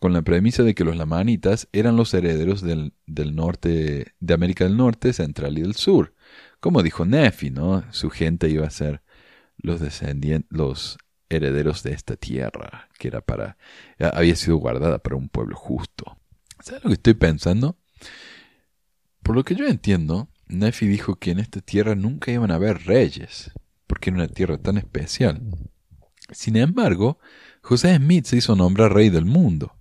[0.00, 4.76] con la premisa de que los Lamanitas eran los herederos del, norte, de América del
[4.76, 6.14] Norte, Central y del Sur.
[6.58, 7.84] Como dijo Nefi, ¿no?
[7.92, 9.02] Su gente iba a ser
[9.56, 10.98] los descendientes, los
[11.28, 13.56] herederos de esta tierra, que era para,
[13.98, 16.18] había sido guardada para un pueblo justo.
[16.58, 17.78] ¿Sabes lo que estoy pensando?
[19.24, 22.84] Por lo que yo entiendo, Nefi dijo que en esta tierra nunca iban a haber
[22.84, 23.50] reyes,
[23.86, 25.40] porque era una tierra tan especial.
[26.30, 27.18] Sin embargo,
[27.62, 29.74] José Smith se hizo nombrar rey del mundo.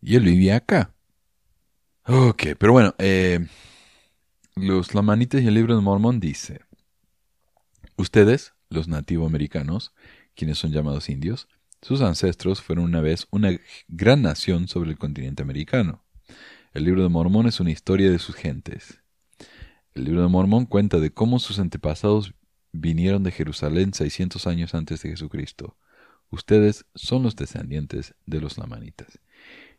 [0.00, 0.94] Y él vivía acá.
[2.06, 3.44] Ok, pero bueno, eh,
[4.54, 6.60] los Lamanitas y el libro de Mormón dice,
[7.96, 9.92] ustedes, los nativoamericanos,
[10.36, 11.48] quienes son llamados indios,
[11.82, 13.50] sus ancestros fueron una vez una
[13.88, 15.99] gran nación sobre el continente americano.
[16.72, 19.00] El libro de Mormón es una historia de sus gentes.
[19.92, 22.32] El libro de Mormón cuenta de cómo sus antepasados
[22.70, 25.76] vinieron de Jerusalén 600 años antes de Jesucristo.
[26.30, 29.18] Ustedes son los descendientes de los lamanitas.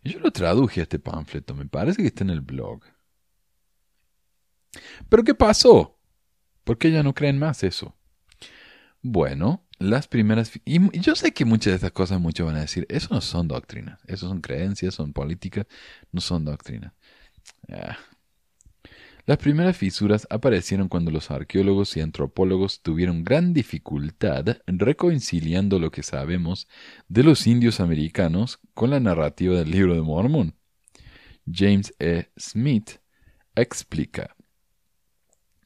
[0.03, 2.81] Yo lo traduje a este panfleto, me parece que está en el blog.
[5.07, 5.97] ¿Pero qué pasó?
[6.65, 7.95] ¿Por qué ya no creen más eso?
[9.01, 10.51] Bueno, las primeras...
[10.65, 13.47] Y yo sé que muchas de estas cosas muchos van a decir, eso no son
[13.47, 15.65] doctrinas, eso son creencias, son políticas,
[16.11, 16.93] no son doctrinas.
[17.69, 17.97] Ah.
[19.25, 26.03] Las primeras fisuras aparecieron cuando los arqueólogos y antropólogos tuvieron gran dificultad reconciliando lo que
[26.03, 26.67] sabemos
[27.07, 30.55] de los indios americanos con la narrativa del libro de Mormón.
[31.51, 32.29] James E.
[32.37, 32.99] Smith
[33.55, 34.35] explica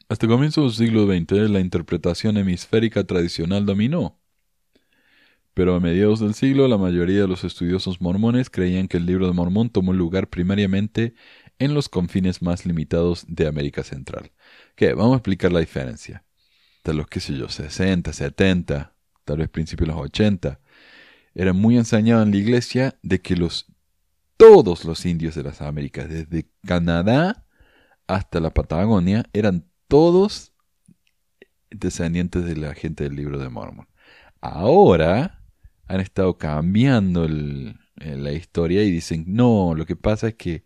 [0.08, 4.20] Hasta comienzos del siglo XX, la interpretación hemisférica tradicional dominó.
[5.56, 9.26] Pero a mediados del siglo, la mayoría de los estudiosos mormones creían que el libro
[9.26, 11.16] de Mormón tomó lugar primariamente
[11.58, 14.32] en los confines más limitados de América Central.
[14.76, 14.94] ¿Qué?
[14.94, 16.24] Vamos a explicar la diferencia.
[16.84, 18.94] De los, qué sé yo, 60, 70,
[19.24, 20.60] tal vez principios de los 80,
[21.34, 23.66] era muy enseñado en la iglesia de que los
[24.38, 27.48] todos los indios de las Américas, desde Canadá
[28.06, 30.54] hasta la Patagonia, eran todos
[31.70, 33.88] descendientes de la gente del libro de Mormon.
[34.42, 35.44] Ahora
[35.88, 40.64] han estado cambiando la historia y dicen, no, lo que pasa es que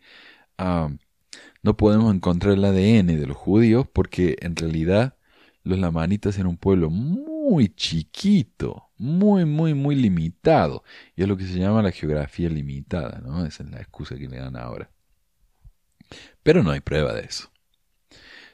[1.61, 5.15] no podemos encontrar el ADN de los judíos porque en realidad
[5.63, 10.84] los lamanitas eran un pueblo muy chiquito, muy, muy, muy limitado.
[11.15, 13.45] Y es lo que se llama la geografía limitada, ¿no?
[13.45, 14.89] Esa es la excusa que le dan ahora.
[16.43, 17.51] Pero no hay prueba de eso.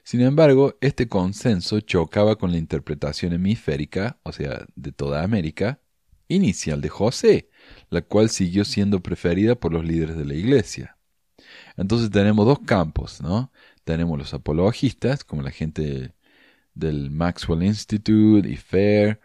[0.06, 5.82] Sin embargo, este consenso chocaba con la interpretación hemisférica, o sea, de toda América,
[6.28, 7.50] inicial de José,
[7.90, 10.96] la cual siguió siendo preferida por los líderes de la iglesia.
[11.76, 13.52] Entonces tenemos dos campos, ¿no?
[13.84, 16.14] Tenemos los apologistas, como la gente
[16.76, 19.20] del Maxwell Institute y FAIR,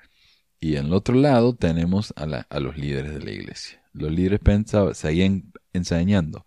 [0.61, 3.83] y en el otro lado tenemos a, los líderes de la iglesia.
[3.93, 6.47] Los líderes pensaban, seguían enseñando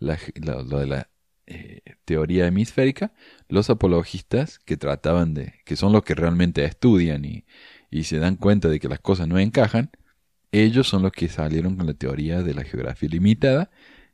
[0.00, 1.08] lo de la
[1.50, 3.12] eh, teoría hemisférica,
[3.48, 7.44] los apologistas que trataban de, que son los que realmente estudian y,
[8.04, 9.90] se dan cuenta de que las cosas no encajan,
[10.52, 13.70] ellos son los que salieron con la teoría de la geografía limitada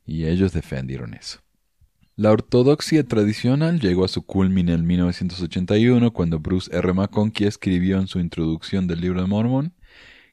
[0.06, 1.40] y ellos defendieron eso.
[2.14, 6.92] La ortodoxia tradicional llegó a su culmine en 1981 cuando Bruce R.
[6.92, 9.74] McConkie escribió en su introducción del libro de Mormon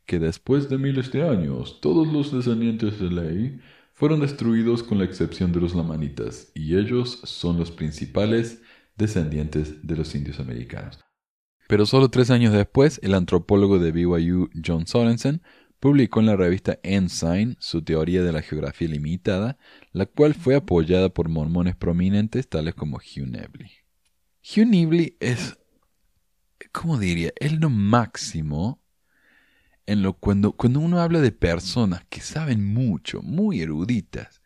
[0.05, 3.59] que después de miles de años todos los descendientes de Ley
[4.01, 8.59] fueron destruidos con la excepción de los lamanitas y ellos son los principales
[8.95, 10.97] descendientes de los indios americanos.
[11.67, 15.43] Pero solo tres años después, el antropólogo de BYU John Sorensen
[15.79, 19.59] publicó en la revista Ensign su teoría de la geografía limitada,
[19.91, 23.69] la cual fue apoyada por mormones prominentes tales como Hugh Nibley.
[24.41, 25.59] Hugh Nibley es,
[26.71, 27.33] ¿cómo diría?
[27.39, 28.80] Es lo máximo
[29.91, 34.41] en lo cuando, cuando uno habla de personas que saben mucho, muy eruditas,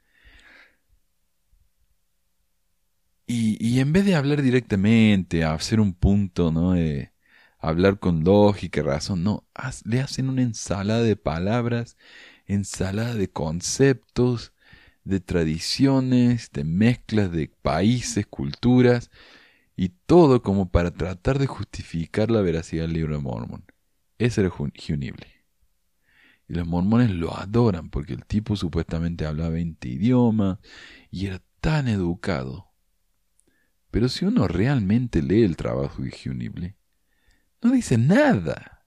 [3.28, 6.74] y, y en vez de hablar directamente, hacer un punto, ¿no?
[6.74, 7.12] De,
[7.66, 9.48] hablar con lógica razón, no,
[9.86, 11.98] le hacen una ensalada de palabras,
[12.46, 14.54] ensalada de conceptos,
[15.04, 19.12] de tradiciones, de mezclas de países, culturas,
[19.76, 23.66] y todo como para tratar de justificar la veracidad del libro de Mormon.
[24.20, 24.98] Ese era Hugh
[26.48, 30.60] Y los mormones lo adoran porque el tipo supuestamente hablaba 20 idiomas
[31.10, 32.72] y era tan educado.
[33.90, 36.76] Pero si uno realmente lee el trabajo de Hugh
[37.62, 38.86] no dice nada.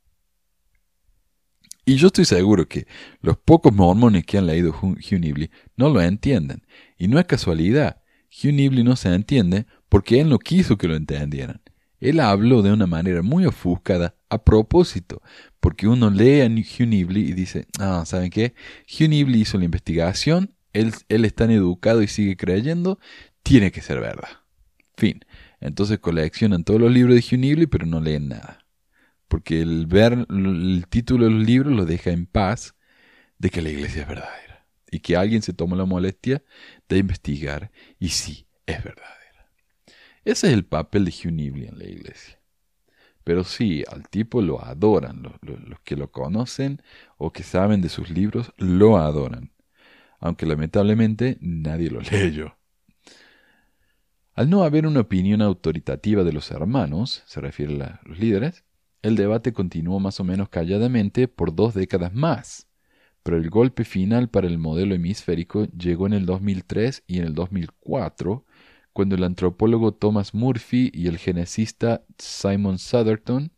[1.85, 2.87] Y yo estoy seguro que
[3.23, 4.99] los pocos mormones que han leído Hugh
[5.77, 6.67] no lo entienden.
[6.99, 8.03] Y no es casualidad.
[8.31, 11.63] Hugh no se entiende porque él no quiso que lo entendieran.
[11.99, 15.23] Él habló de una manera muy ofuscada a propósito,
[15.61, 18.55] porque uno lee a Hugh Nibley y dice, ah, ¿saben qué?
[18.89, 22.99] Hugh Nibley hizo la investigación, él, es tan educado y sigue creyendo,
[23.43, 24.29] tiene que ser verdad.
[24.97, 25.25] Fin.
[25.61, 28.69] Entonces coleccionan todos los libros de Hugh Nibley, pero no leen nada
[29.29, 32.75] porque el ver el título de los libros lo deja en paz
[33.39, 36.43] de que la iglesia es verdadera y que alguien se toma la molestia
[36.89, 39.53] de investigar y sí, es verdadera.
[40.25, 42.38] Ese es el papel de Hugh Nibley en la iglesia.
[43.29, 46.81] Pero sí, al tipo lo adoran, los, que lo conocen
[47.19, 49.53] o que saben de sus libros lo adoran,
[50.19, 52.57] aunque lamentablemente nadie lo leyó.
[54.35, 58.65] Al no haber una opinión autoritativa de los hermanos, se refiere a los líderes,
[59.03, 62.67] el debate continuó más o menos calladamente por dos décadas más,
[63.23, 67.35] pero el golpe final para el modelo hemisférico llegó en el 2003 y en el
[67.35, 68.47] 2004,
[68.93, 73.53] cuando el antropólogo Thomas Murphy y el genesista Simon Southerton,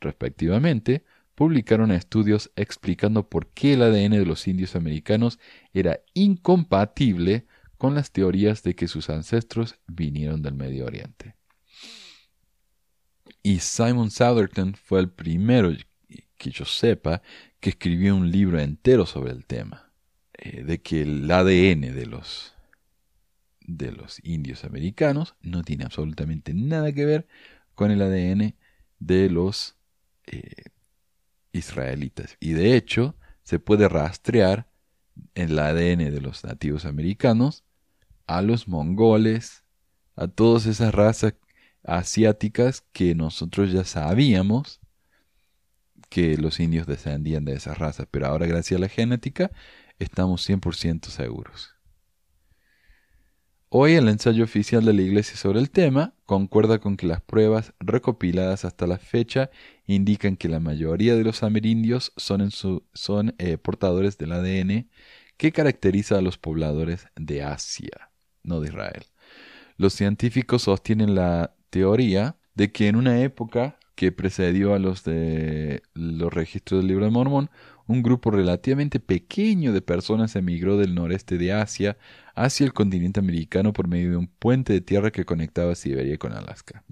[0.00, 1.04] respectivamente,
[1.34, 5.38] publicaron estudios explicando por qué el ADN de los indios americanos
[5.72, 7.46] era incompatible
[7.78, 11.34] con las teorías de que sus ancestros vinieron del Medio Oriente.
[13.42, 15.72] Y Simon Southerton fue el primero
[16.36, 17.22] que yo sepa
[17.58, 19.90] que escribió un libro entero sobre el tema,
[20.34, 22.54] eh, de que el ADN de los,
[23.76, 27.26] de los indios americanos no tiene absolutamente nada que ver
[27.74, 28.54] con el ADN
[28.98, 29.76] de los
[30.26, 30.64] eh,
[31.52, 32.36] israelitas.
[32.40, 34.68] Y de hecho, se puede rastrear
[35.34, 37.64] el ADN de los nativos americanos
[38.26, 39.64] a los mongoles,
[40.16, 41.34] a todas esas razas
[41.84, 44.80] asiáticas que nosotros ya sabíamos
[46.08, 49.50] que los indios descendían de esa raza, pero ahora gracias a la genética
[49.98, 51.71] estamos 100% seguros.
[53.74, 57.72] Hoy el ensayo oficial de la Iglesia sobre el tema concuerda con que las pruebas
[57.80, 59.48] recopiladas hasta la fecha
[59.86, 64.90] indican que la mayoría de los amerindios son, eh, portadores del ADN
[65.38, 68.10] que caracteriza a los pobladores de Asia,
[68.42, 69.04] no de Israel.
[69.78, 75.82] Los científicos sostienen la teoría de que en una época que precedió a los de
[75.94, 77.48] los registros del libro de Mormón,
[77.86, 81.96] un grupo relativamente pequeño de personas emigró del noreste de Asia
[82.34, 86.32] hacia el continente americano por medio de un puente de tierra que conectaba Siberia con
[86.32, 86.84] Alaska.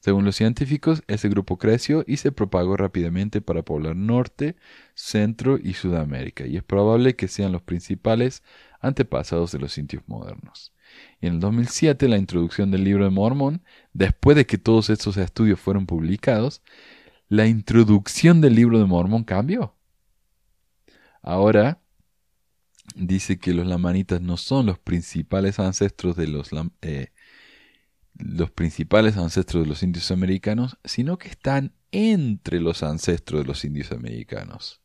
[0.00, 4.56] Según los científicos, ese grupo creció y se propagó rápidamente para poblar Norte,
[4.94, 8.42] Centro y Sudamérica, y es probable que sean los principales
[8.80, 10.72] antepasados de los indios modernos.
[11.20, 15.16] Y en el 2007, la introducción del libro de Mormón, después de que todos estos
[15.16, 16.62] estudios fueron publicados,
[17.28, 19.74] la introducción del libro de Mormón cambió.
[21.22, 21.80] Ahora
[22.94, 26.50] dice que los lamanitas no son los principales ancestros de los,
[26.82, 27.12] eh,
[28.14, 33.64] los principales ancestros de los indios americanos, sino que están entre los ancestros de los
[33.64, 34.80] indios americanos.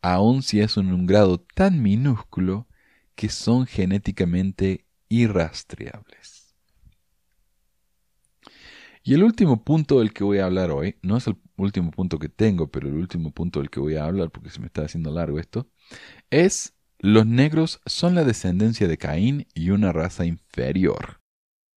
[0.00, 2.68] Aun si es en un grado tan minúsculo
[3.14, 6.54] que son genéticamente irrastreables.
[9.02, 12.18] Y el último punto del que voy a hablar hoy, no es el último punto
[12.18, 14.82] que tengo, pero el último punto del que voy a hablar, porque se me está
[14.82, 15.68] haciendo largo esto,
[16.30, 21.20] es los negros son la descendencia de Caín y una raza inferior.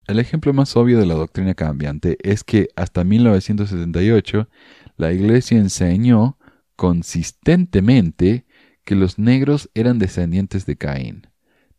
[0.07, 4.49] El ejemplo más obvio de la doctrina cambiante es que hasta 1978
[4.97, 6.38] la Iglesia enseñó
[6.76, 8.45] consistentemente
[8.84, 11.28] que los negros eran descendientes de Caín,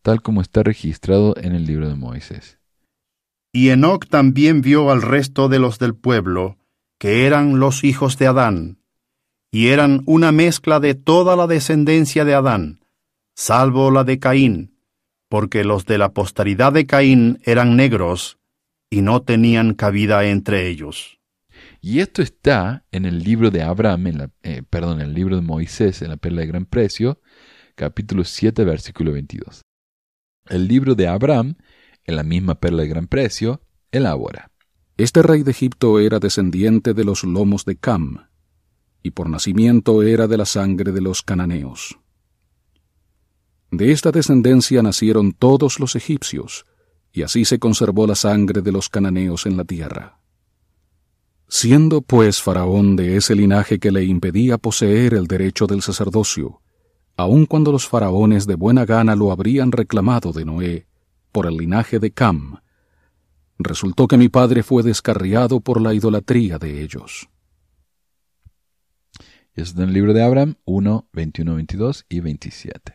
[0.02, 2.58] tal como está registrado en el libro de Moisés.
[3.52, 6.58] Y Enoc también vio al resto de los del pueblo,
[6.98, 8.78] que eran los hijos de Adán,
[9.52, 12.80] y eran una mezcla de toda la descendencia de Adán,
[13.34, 14.78] salvo la de Caín,
[15.28, 18.38] porque los de la posteridad de Caín eran negros,
[18.90, 21.18] y no tenían cabida entre ellos.
[21.80, 25.36] Y esto está en el libro de Abraham, en la, eh, perdón, en el libro
[25.36, 27.20] de Moisés, en la perla de gran precio,
[27.74, 29.62] capítulo 7, versículo 22.
[30.48, 31.56] El libro de Abraham,
[32.04, 34.50] en la misma perla de gran precio, elabora.
[34.96, 38.28] Este rey de Egipto era descendiente de los lomos de Cam,
[39.02, 41.98] y por nacimiento era de la sangre de los cananeos.
[43.70, 46.66] De esta descendencia nacieron todos los egipcios,
[47.12, 50.18] y así se conservó la sangre de los cananeos en la tierra.
[51.48, 56.60] Siendo pues Faraón de ese linaje que le impedía poseer el derecho del sacerdocio,
[57.16, 60.86] aun cuando los faraones de buena gana lo habrían reclamado de Noé,
[61.30, 62.58] por el linaje de Cam,
[63.58, 67.28] resultó que mi padre fue descarriado por la idolatría de ellos.
[69.54, 72.94] Y es en el libro de Abraham 1, 21, 22 y 27.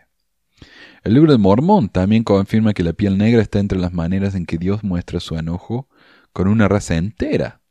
[1.03, 4.45] El libro de Mormón también confirma que la piel negra está entre las maneras en
[4.45, 5.87] que Dios muestra su enojo
[6.33, 7.61] con una raza entera.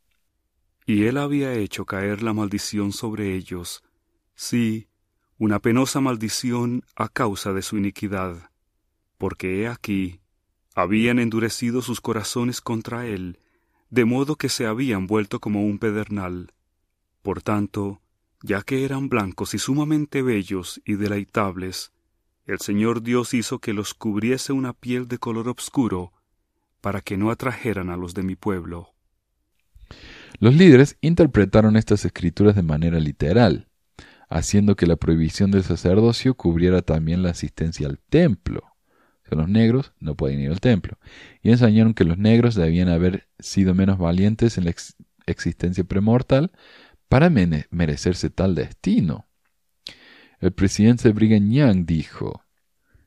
[0.85, 3.83] Y él había hecho caer la maldición sobre ellos,
[4.35, 4.87] sí,
[5.37, 8.51] una penosa maldición a causa de su iniquidad,
[9.17, 10.21] porque he aquí,
[10.75, 13.39] habían endurecido sus corazones contra él,
[13.89, 16.53] de modo que se habían vuelto como un pedernal.
[17.21, 18.01] Por tanto,
[18.41, 21.91] ya que eran blancos y sumamente bellos y deleitables,
[22.45, 26.13] el Señor Dios hizo que los cubriese una piel de color oscuro,
[26.81, 28.93] para que no atrajeran a los de mi pueblo.
[30.39, 33.67] Los líderes interpretaron estas escrituras de manera literal,
[34.29, 38.63] haciendo que la prohibición del sacerdocio cubriera también la asistencia al templo.
[39.29, 40.97] O los negros no pueden ir al templo.
[41.41, 44.73] Y enseñaron que los negros debían haber sido menos valientes en la
[45.25, 46.51] existencia premortal
[47.09, 49.27] para merecerse tal destino.
[50.39, 52.43] El presidente Brigham Young dijo,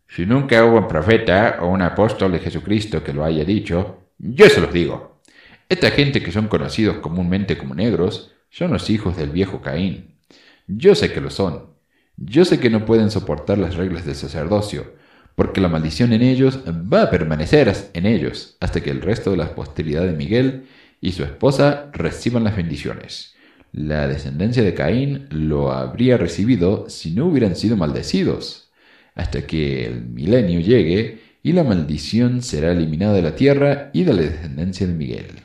[0.08, 4.48] Si nunca hubo un profeta o un apóstol de Jesucristo que lo haya dicho, yo
[4.48, 5.20] se los digo.
[5.68, 10.18] Esta gente que son conocidos comúnmente como negros son los hijos del viejo Caín.
[10.66, 11.70] Yo sé que lo son.
[12.16, 14.94] Yo sé que no pueden soportar las reglas del sacerdocio,
[15.36, 19.36] porque la maldición en ellos va a permanecer en ellos hasta que el resto de
[19.36, 20.66] la posteridad de Miguel
[21.00, 23.36] y su esposa reciban las bendiciones.
[23.72, 28.72] La descendencia de Caín lo habría recibido si no hubieran sido maldecidos,
[29.14, 34.12] hasta que el milenio llegue y la maldición será eliminada de la tierra y de
[34.12, 35.40] la descendencia de Miguel.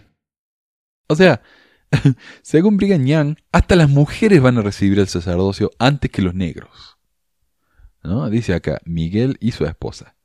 [1.08, 1.42] O sea,
[2.42, 6.98] según Brigham Young, hasta las mujeres van a recibir el sacerdocio antes que los negros.
[8.04, 8.30] ¿No?
[8.30, 10.16] Dice acá, Miguel y su esposa.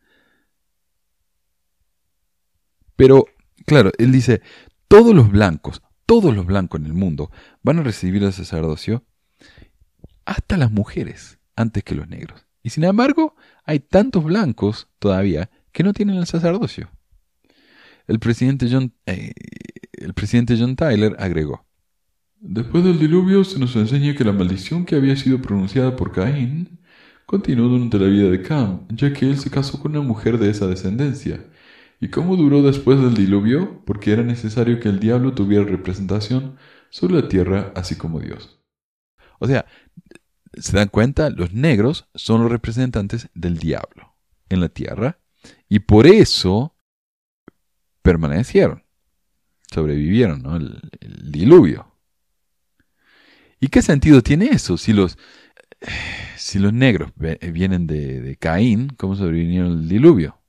[2.96, 3.24] Pero,
[3.64, 4.42] claro, él dice,
[4.88, 7.30] todos los blancos, todos los blancos en el mundo
[7.62, 9.04] van a recibir el sacerdocio,
[10.24, 12.48] hasta las mujeres, antes que los negros.
[12.64, 16.90] Y sin embargo, hay tantos blancos todavía que no tienen el sacerdocio.
[18.08, 19.30] El presidente John, eh,
[19.92, 21.64] el presidente John Tyler agregó,
[22.40, 26.80] Después del diluvio se nos enseña que la maldición que había sido pronunciada por Caín
[27.24, 30.50] continuó durante la vida de Cam, ya que él se casó con una mujer de
[30.50, 31.46] esa descendencia.
[32.00, 33.82] ¿Y cómo duró después del diluvio?
[33.84, 36.56] Porque era necesario que el diablo tuviera representación
[36.88, 38.60] sobre la tierra, así como Dios.
[39.38, 39.66] O sea,
[40.54, 41.30] ¿se dan cuenta?
[41.30, 44.16] Los negros son los representantes del diablo
[44.48, 45.18] en la tierra
[45.68, 46.74] y por eso
[48.02, 48.82] permanecieron,
[49.70, 50.56] sobrevivieron, ¿no?
[50.56, 51.90] el diluvio.
[53.60, 54.78] ¿Y qué sentido tiene eso?
[54.78, 55.18] Si los,
[56.36, 57.12] si los negros
[57.52, 60.39] vienen de, Caín, ¿cómo sobrevinieron el diluvio?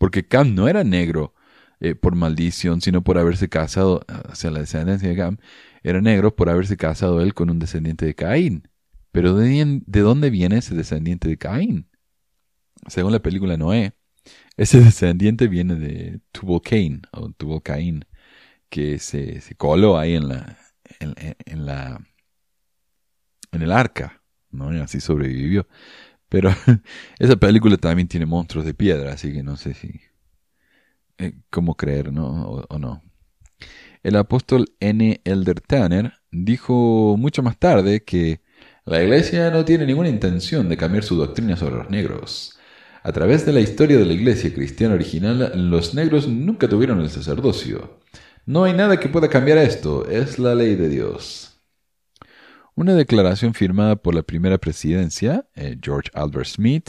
[0.00, 1.34] Porque Cam no era negro
[1.78, 5.36] eh, por maldición, sino por haberse casado, o sea, la descendencia de Cam
[5.82, 8.66] era negro por haberse casado él con un descendiente de Caín.
[9.12, 11.90] Pero ¿de, de dónde viene ese descendiente de Caín?
[12.88, 13.92] Según la película Noé,
[14.56, 18.06] ese descendiente viene de Tubal Cain, o Tubal Cain,
[18.70, 20.56] que se, coló ahí en la,
[20.98, 22.00] en, la
[23.52, 24.74] en el arca, ¿no?
[24.74, 25.68] Y así sobrevivió.
[26.30, 26.54] Pero
[27.18, 30.00] esa película también tiene monstruos de piedra, así que no sé si
[31.18, 32.64] eh, cómo creer, ¿no?
[32.70, 33.02] O, no.
[34.02, 35.20] El apóstol N.
[35.24, 38.40] Elder Tanner dijo mucho más tarde que
[38.86, 42.58] la iglesia no tiene ninguna intención de cambiar su doctrina sobre los negros.
[43.02, 47.10] A través de la historia de la iglesia cristiana original, los negros nunca tuvieron el
[47.10, 48.00] sacerdocio.
[48.46, 51.49] No hay nada que pueda cambiar esto, es la ley de Dios.
[52.80, 56.88] Una declaración firmada por la primera presidencia, eh, George Albert Smith,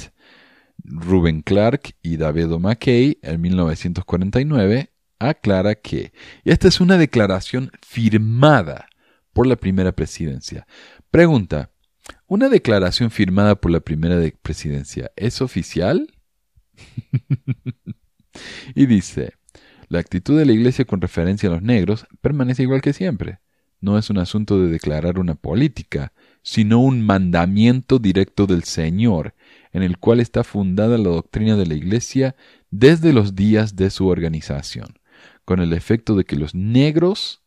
[0.86, 4.89] Ruben Clark y David McKay en 1949,
[5.20, 6.14] aclara que,
[6.46, 8.88] y esta es una declaración firmada
[9.34, 10.66] por la primera presidencia.
[11.10, 11.72] Pregunta,
[12.26, 16.08] ¿una declaración firmada por la primera presidencia es oficial?
[18.76, 19.34] y dice,
[19.89, 23.42] la actitud de la Iglesia con referencia a los negros permanece igual que siempre.
[23.82, 26.13] No es un asunto de declarar una política,
[26.43, 29.34] sino un mandamiento directo del Señor,
[29.73, 32.36] en el cual está fundada la doctrina de la Iglesia
[32.69, 34.99] desde los días de su organización,
[35.45, 37.41] con el efecto de que los negros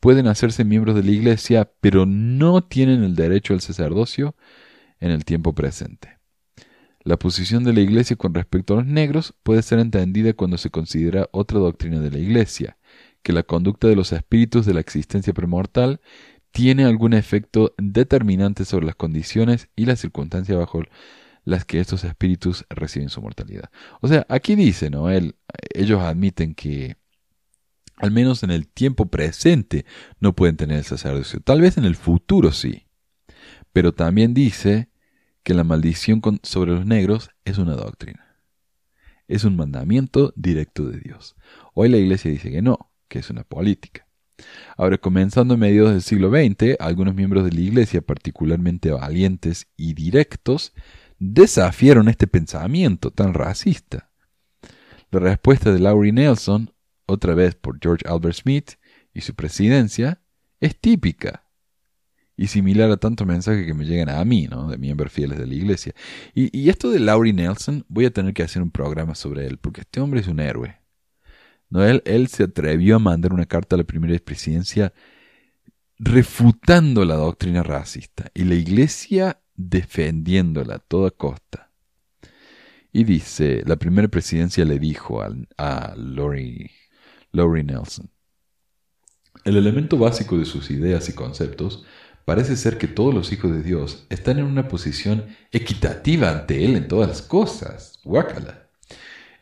[0.00, 4.34] pueden hacerse miembros de la Iglesia, pero no tienen el derecho al sacerdocio
[5.00, 6.18] en el tiempo presente.
[7.04, 10.70] La posición de la Iglesia con respecto a los negros puede ser entendida cuando se
[10.70, 12.76] considera otra doctrina de la Iglesia,
[13.24, 16.00] que la conducta de los espíritus de la existencia premortal
[16.52, 20.82] tiene algún efecto determinante sobre las condiciones y las circunstancias bajo
[21.44, 23.70] las que estos espíritus reciben su mortalidad.
[24.02, 25.08] O sea, aquí dice, ¿no?
[25.10, 26.96] ellos admiten que
[27.96, 29.86] al menos en el tiempo presente
[30.20, 31.40] no pueden tener el sacerdocio.
[31.40, 32.86] Tal vez en el futuro sí.
[33.72, 34.90] Pero también dice
[35.42, 38.36] que la maldición sobre los negros es una doctrina.
[39.28, 41.36] Es un mandamiento directo de Dios.
[41.72, 44.06] Hoy la iglesia dice que no, que es una política.
[44.76, 49.94] Ahora, comenzando en mediados del siglo XX, algunos miembros de la iglesia, particularmente valientes y
[49.94, 50.72] directos,
[51.18, 54.10] desafiaron este pensamiento tan racista.
[55.10, 56.72] La respuesta de Laurie Nelson,
[57.06, 58.72] otra vez por George Albert Smith
[59.12, 60.20] y su presidencia,
[60.60, 61.44] es típica
[62.36, 64.68] y similar a tantos mensajes que me llegan a mí, ¿no?
[64.68, 65.94] De miembros fieles de la iglesia.
[66.34, 69.82] Y, esto de Laurie Nelson, voy a tener que hacer un programa sobre él, porque
[69.82, 70.80] este hombre es un héroe.
[71.70, 71.84] ¿No?
[71.84, 74.92] Él, él se atrevió a mandar una carta a la primera presidencia
[75.98, 81.70] refutando la doctrina racista y la iglesia defendiéndola a toda costa.
[82.92, 86.70] Y dice, la primera presidencia le dijo a, a Laurie
[87.32, 88.10] Nelson,
[89.44, 91.84] el elemento básico de sus ideas y conceptos
[92.24, 96.74] Parece ser que todos los hijos de Dios están en una posición equitativa ante Él
[96.74, 97.98] en todas las cosas.
[98.02, 98.63] Guácala.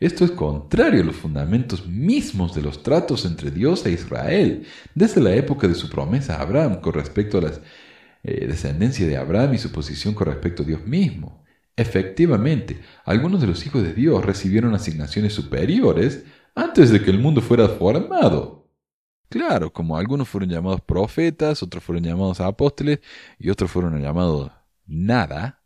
[0.03, 5.21] Esto es contrario a los fundamentos mismos de los tratos entre Dios e Israel, desde
[5.21, 7.51] la época de su promesa a Abraham con respecto a la
[8.21, 11.45] eh, descendencia de Abraham y su posición con respecto a Dios mismo.
[11.77, 17.39] Efectivamente, algunos de los hijos de Dios recibieron asignaciones superiores antes de que el mundo
[17.39, 18.69] fuera formado.
[19.29, 22.99] Claro, como algunos fueron llamados profetas, otros fueron llamados apóstoles
[23.39, 24.51] y otros fueron llamados
[24.85, 25.62] nada,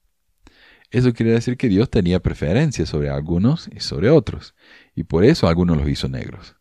[0.97, 4.55] eso quiere decir que Dios tenía preferencia sobre algunos y sobre otros,
[4.95, 6.55] y por eso algunos los hizo negros.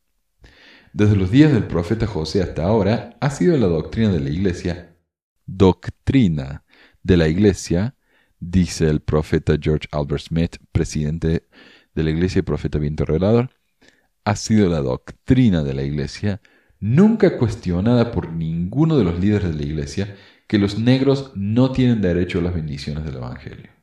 [0.92, 4.96] Desde los días del profeta José hasta ahora ha sido la doctrina de la iglesia,
[5.46, 6.64] doctrina
[7.02, 7.96] de la iglesia,
[8.40, 11.46] dice el profeta George Albert Smith, presidente
[11.94, 13.50] de la iglesia y profeta viento revelador,
[14.26, 16.40] ha sido la doctrina de la Iglesia,
[16.80, 20.16] nunca cuestionada por ninguno de los líderes de la Iglesia,
[20.48, 23.75] que los negros no tienen derecho a las bendiciones del Evangelio.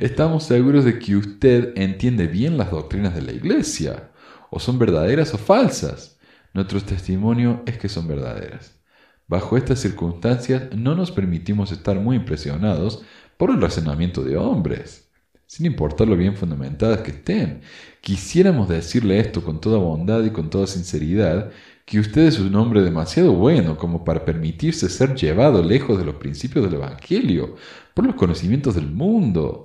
[0.00, 4.10] Estamos seguros de que usted entiende bien las doctrinas de la Iglesia,
[4.50, 6.18] o son verdaderas o falsas.
[6.52, 8.78] Nuestro testimonio es que son verdaderas.
[9.26, 13.02] Bajo estas circunstancias no nos permitimos estar muy impresionados
[13.38, 15.10] por el razonamiento de hombres,
[15.46, 17.62] sin importar lo bien fundamentadas que estén.
[18.00, 21.50] Quisiéramos decirle esto con toda bondad y con toda sinceridad,
[21.84, 26.16] que usted es un hombre demasiado bueno como para permitirse ser llevado lejos de los
[26.16, 27.56] principios del Evangelio,
[27.94, 29.64] por los conocimientos del mundo.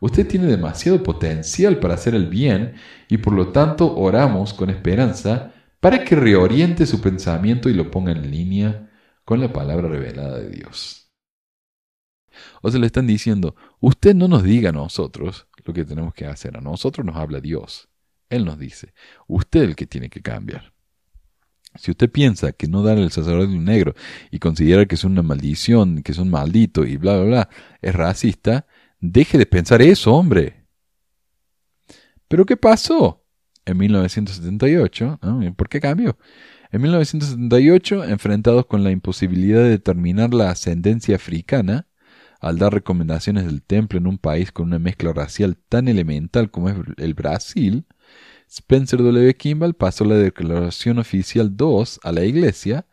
[0.00, 2.74] Usted tiene demasiado potencial para hacer el bien
[3.08, 8.12] y por lo tanto oramos con esperanza para que reoriente su pensamiento y lo ponga
[8.12, 8.90] en línea
[9.24, 11.10] con la palabra revelada de Dios.
[12.62, 16.26] O se le están diciendo, usted no nos diga a nosotros lo que tenemos que
[16.26, 17.88] hacer, a nosotros nos habla Dios.
[18.30, 18.94] Él nos dice,
[19.26, 20.72] usted es el que tiene que cambiar.
[21.74, 23.94] Si usted piensa que no dar el sacerdote un negro
[24.30, 27.48] y considera que es una maldición, que es un maldito y bla, bla, bla,
[27.82, 28.66] es racista,
[29.00, 30.66] deje de pensar eso, hombre.
[32.26, 33.24] Pero ¿qué pasó?
[33.64, 35.20] En 1978,
[35.56, 36.18] ¿por qué cambió?
[36.70, 41.86] En 1978, enfrentados con la imposibilidad de determinar la ascendencia africana,
[42.40, 46.68] al dar recomendaciones del templo en un país con una mezcla racial tan elemental como
[46.68, 47.86] es el Brasil,
[48.48, 49.36] Spencer W.
[49.36, 52.86] Kimball pasó la Declaración Oficial 2 a la Iglesia,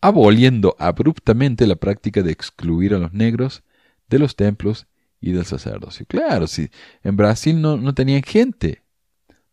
[0.00, 3.62] aboliendo abruptamente la práctica de excluir a los negros
[4.08, 4.86] de los templos
[5.20, 6.04] y del sacerdocio.
[6.06, 6.70] Claro, si
[7.02, 8.82] en Brasil no, no tenían gente.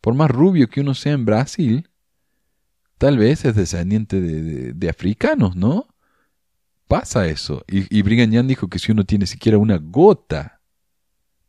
[0.02, 1.90] Por más rubio que uno sea en Brasil,
[2.98, 5.88] tal vez es descendiente de, africanos, ¿no?
[6.88, 7.64] Pasa eso.
[7.68, 10.62] Y, y Brigham Young dijo que si uno tiene siquiera una gota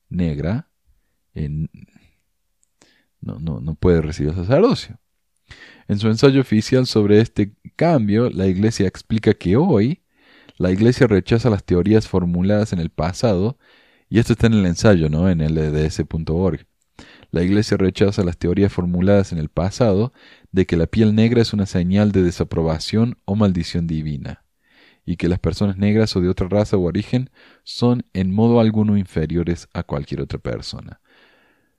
[0.08, 0.70] negra,
[1.34, 1.68] en,
[3.20, 4.98] no, no, no puede recibir sacerdocio.
[5.88, 10.02] En su ensayo oficial sobre este cambio, la Iglesia explica que hoy
[10.58, 13.58] la Iglesia rechaza las teorías formuladas en el pasado,
[14.08, 15.28] y esto está en el ensayo, ¿no?
[15.28, 16.66] En lds.org.
[17.30, 20.12] La Iglesia rechaza las teorías formuladas en el pasado
[20.52, 24.44] de que la piel negra es una señal de desaprobación o maldición divina,
[25.04, 27.30] y que las personas negras o de otra raza o origen
[27.62, 31.00] son en modo alguno inferiores a cualquier otra persona.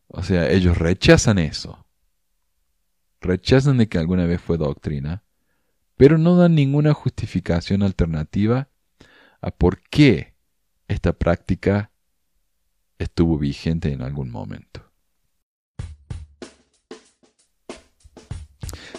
[0.07, 1.85] O sea, ellos rechazan eso.
[3.19, 5.23] Rechazan de que alguna vez fue doctrina,
[5.97, 8.69] pero no dan ninguna justificación alternativa
[9.41, 10.35] a por qué
[10.87, 11.91] esta práctica
[12.99, 14.83] estuvo vigente en algún momento.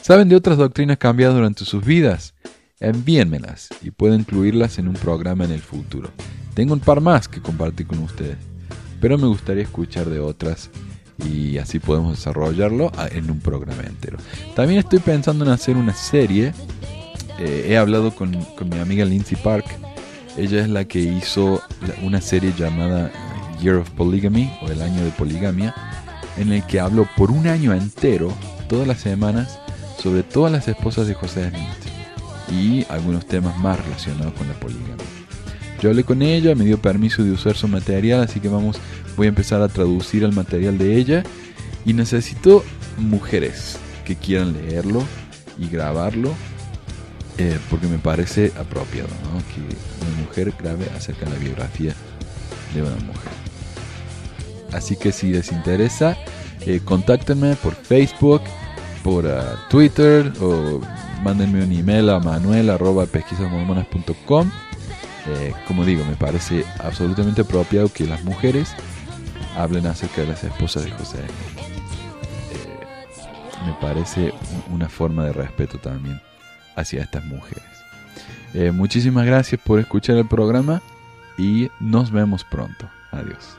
[0.03, 2.35] ¿Saben de otras doctrinas cambiadas durante sus vidas?
[2.81, 6.11] Envíenmelas y puedo incluirlas en un programa en el futuro.
[6.55, 8.39] Tengo un par más que compartir con ustedes,
[9.01, 10.71] pero me gustaría escuchar de otras
[11.25, 14.19] y así podemos desarrollarlo en un programa entero.
[14.55, 16.53] También estoy pensando en hacer una serie.
[17.39, 19.67] Eh, he hablado con, mi amiga Lindsay Park.
[20.37, 21.61] Ella es la que hizo
[22.03, 23.11] una serie llamada
[23.61, 25.75] Year of Polygamy o el año de poligamia,
[26.37, 28.33] en el que hablo por un año entero,
[28.69, 29.59] todas las semanas,
[29.99, 31.89] sobre todas las esposas de José Smith
[32.51, 35.18] y algunos temas más relacionados con la poligamia.
[35.81, 38.79] Yo hablé con ella, me dio permiso de usar su material, así que vamos
[39.17, 41.23] voy a empezar a traducir el material de ella
[41.85, 42.65] y necesito
[42.97, 45.05] mujeres que quieran leerlo
[45.59, 46.33] y grabarlo
[47.39, 49.09] eh, porque me parece apropiado
[49.55, 49.61] que
[50.07, 51.95] una mujer grabe acerca de la biografía
[52.75, 53.31] de una mujer.
[54.73, 56.17] Así que si les interesa,
[56.67, 58.43] eh, contáctenme por Facebook,
[59.05, 60.81] por ah, Twitter o
[61.23, 64.51] mándenme un email a manuel.pesquisasmormonas.com.
[65.29, 68.75] Eh, como digo, me parece absolutamente apropiado que las mujeres
[69.57, 71.19] hablen acerca de las esposas de José.
[71.19, 72.87] Eh,
[73.67, 74.33] me parece
[74.71, 76.21] una forma de respeto también
[76.77, 77.63] hacia estas mujeres.
[78.55, 80.81] Eh, muchísimas gracias por escuchar el programa
[81.37, 82.89] y nos vemos pronto.
[83.11, 83.59] Adiós.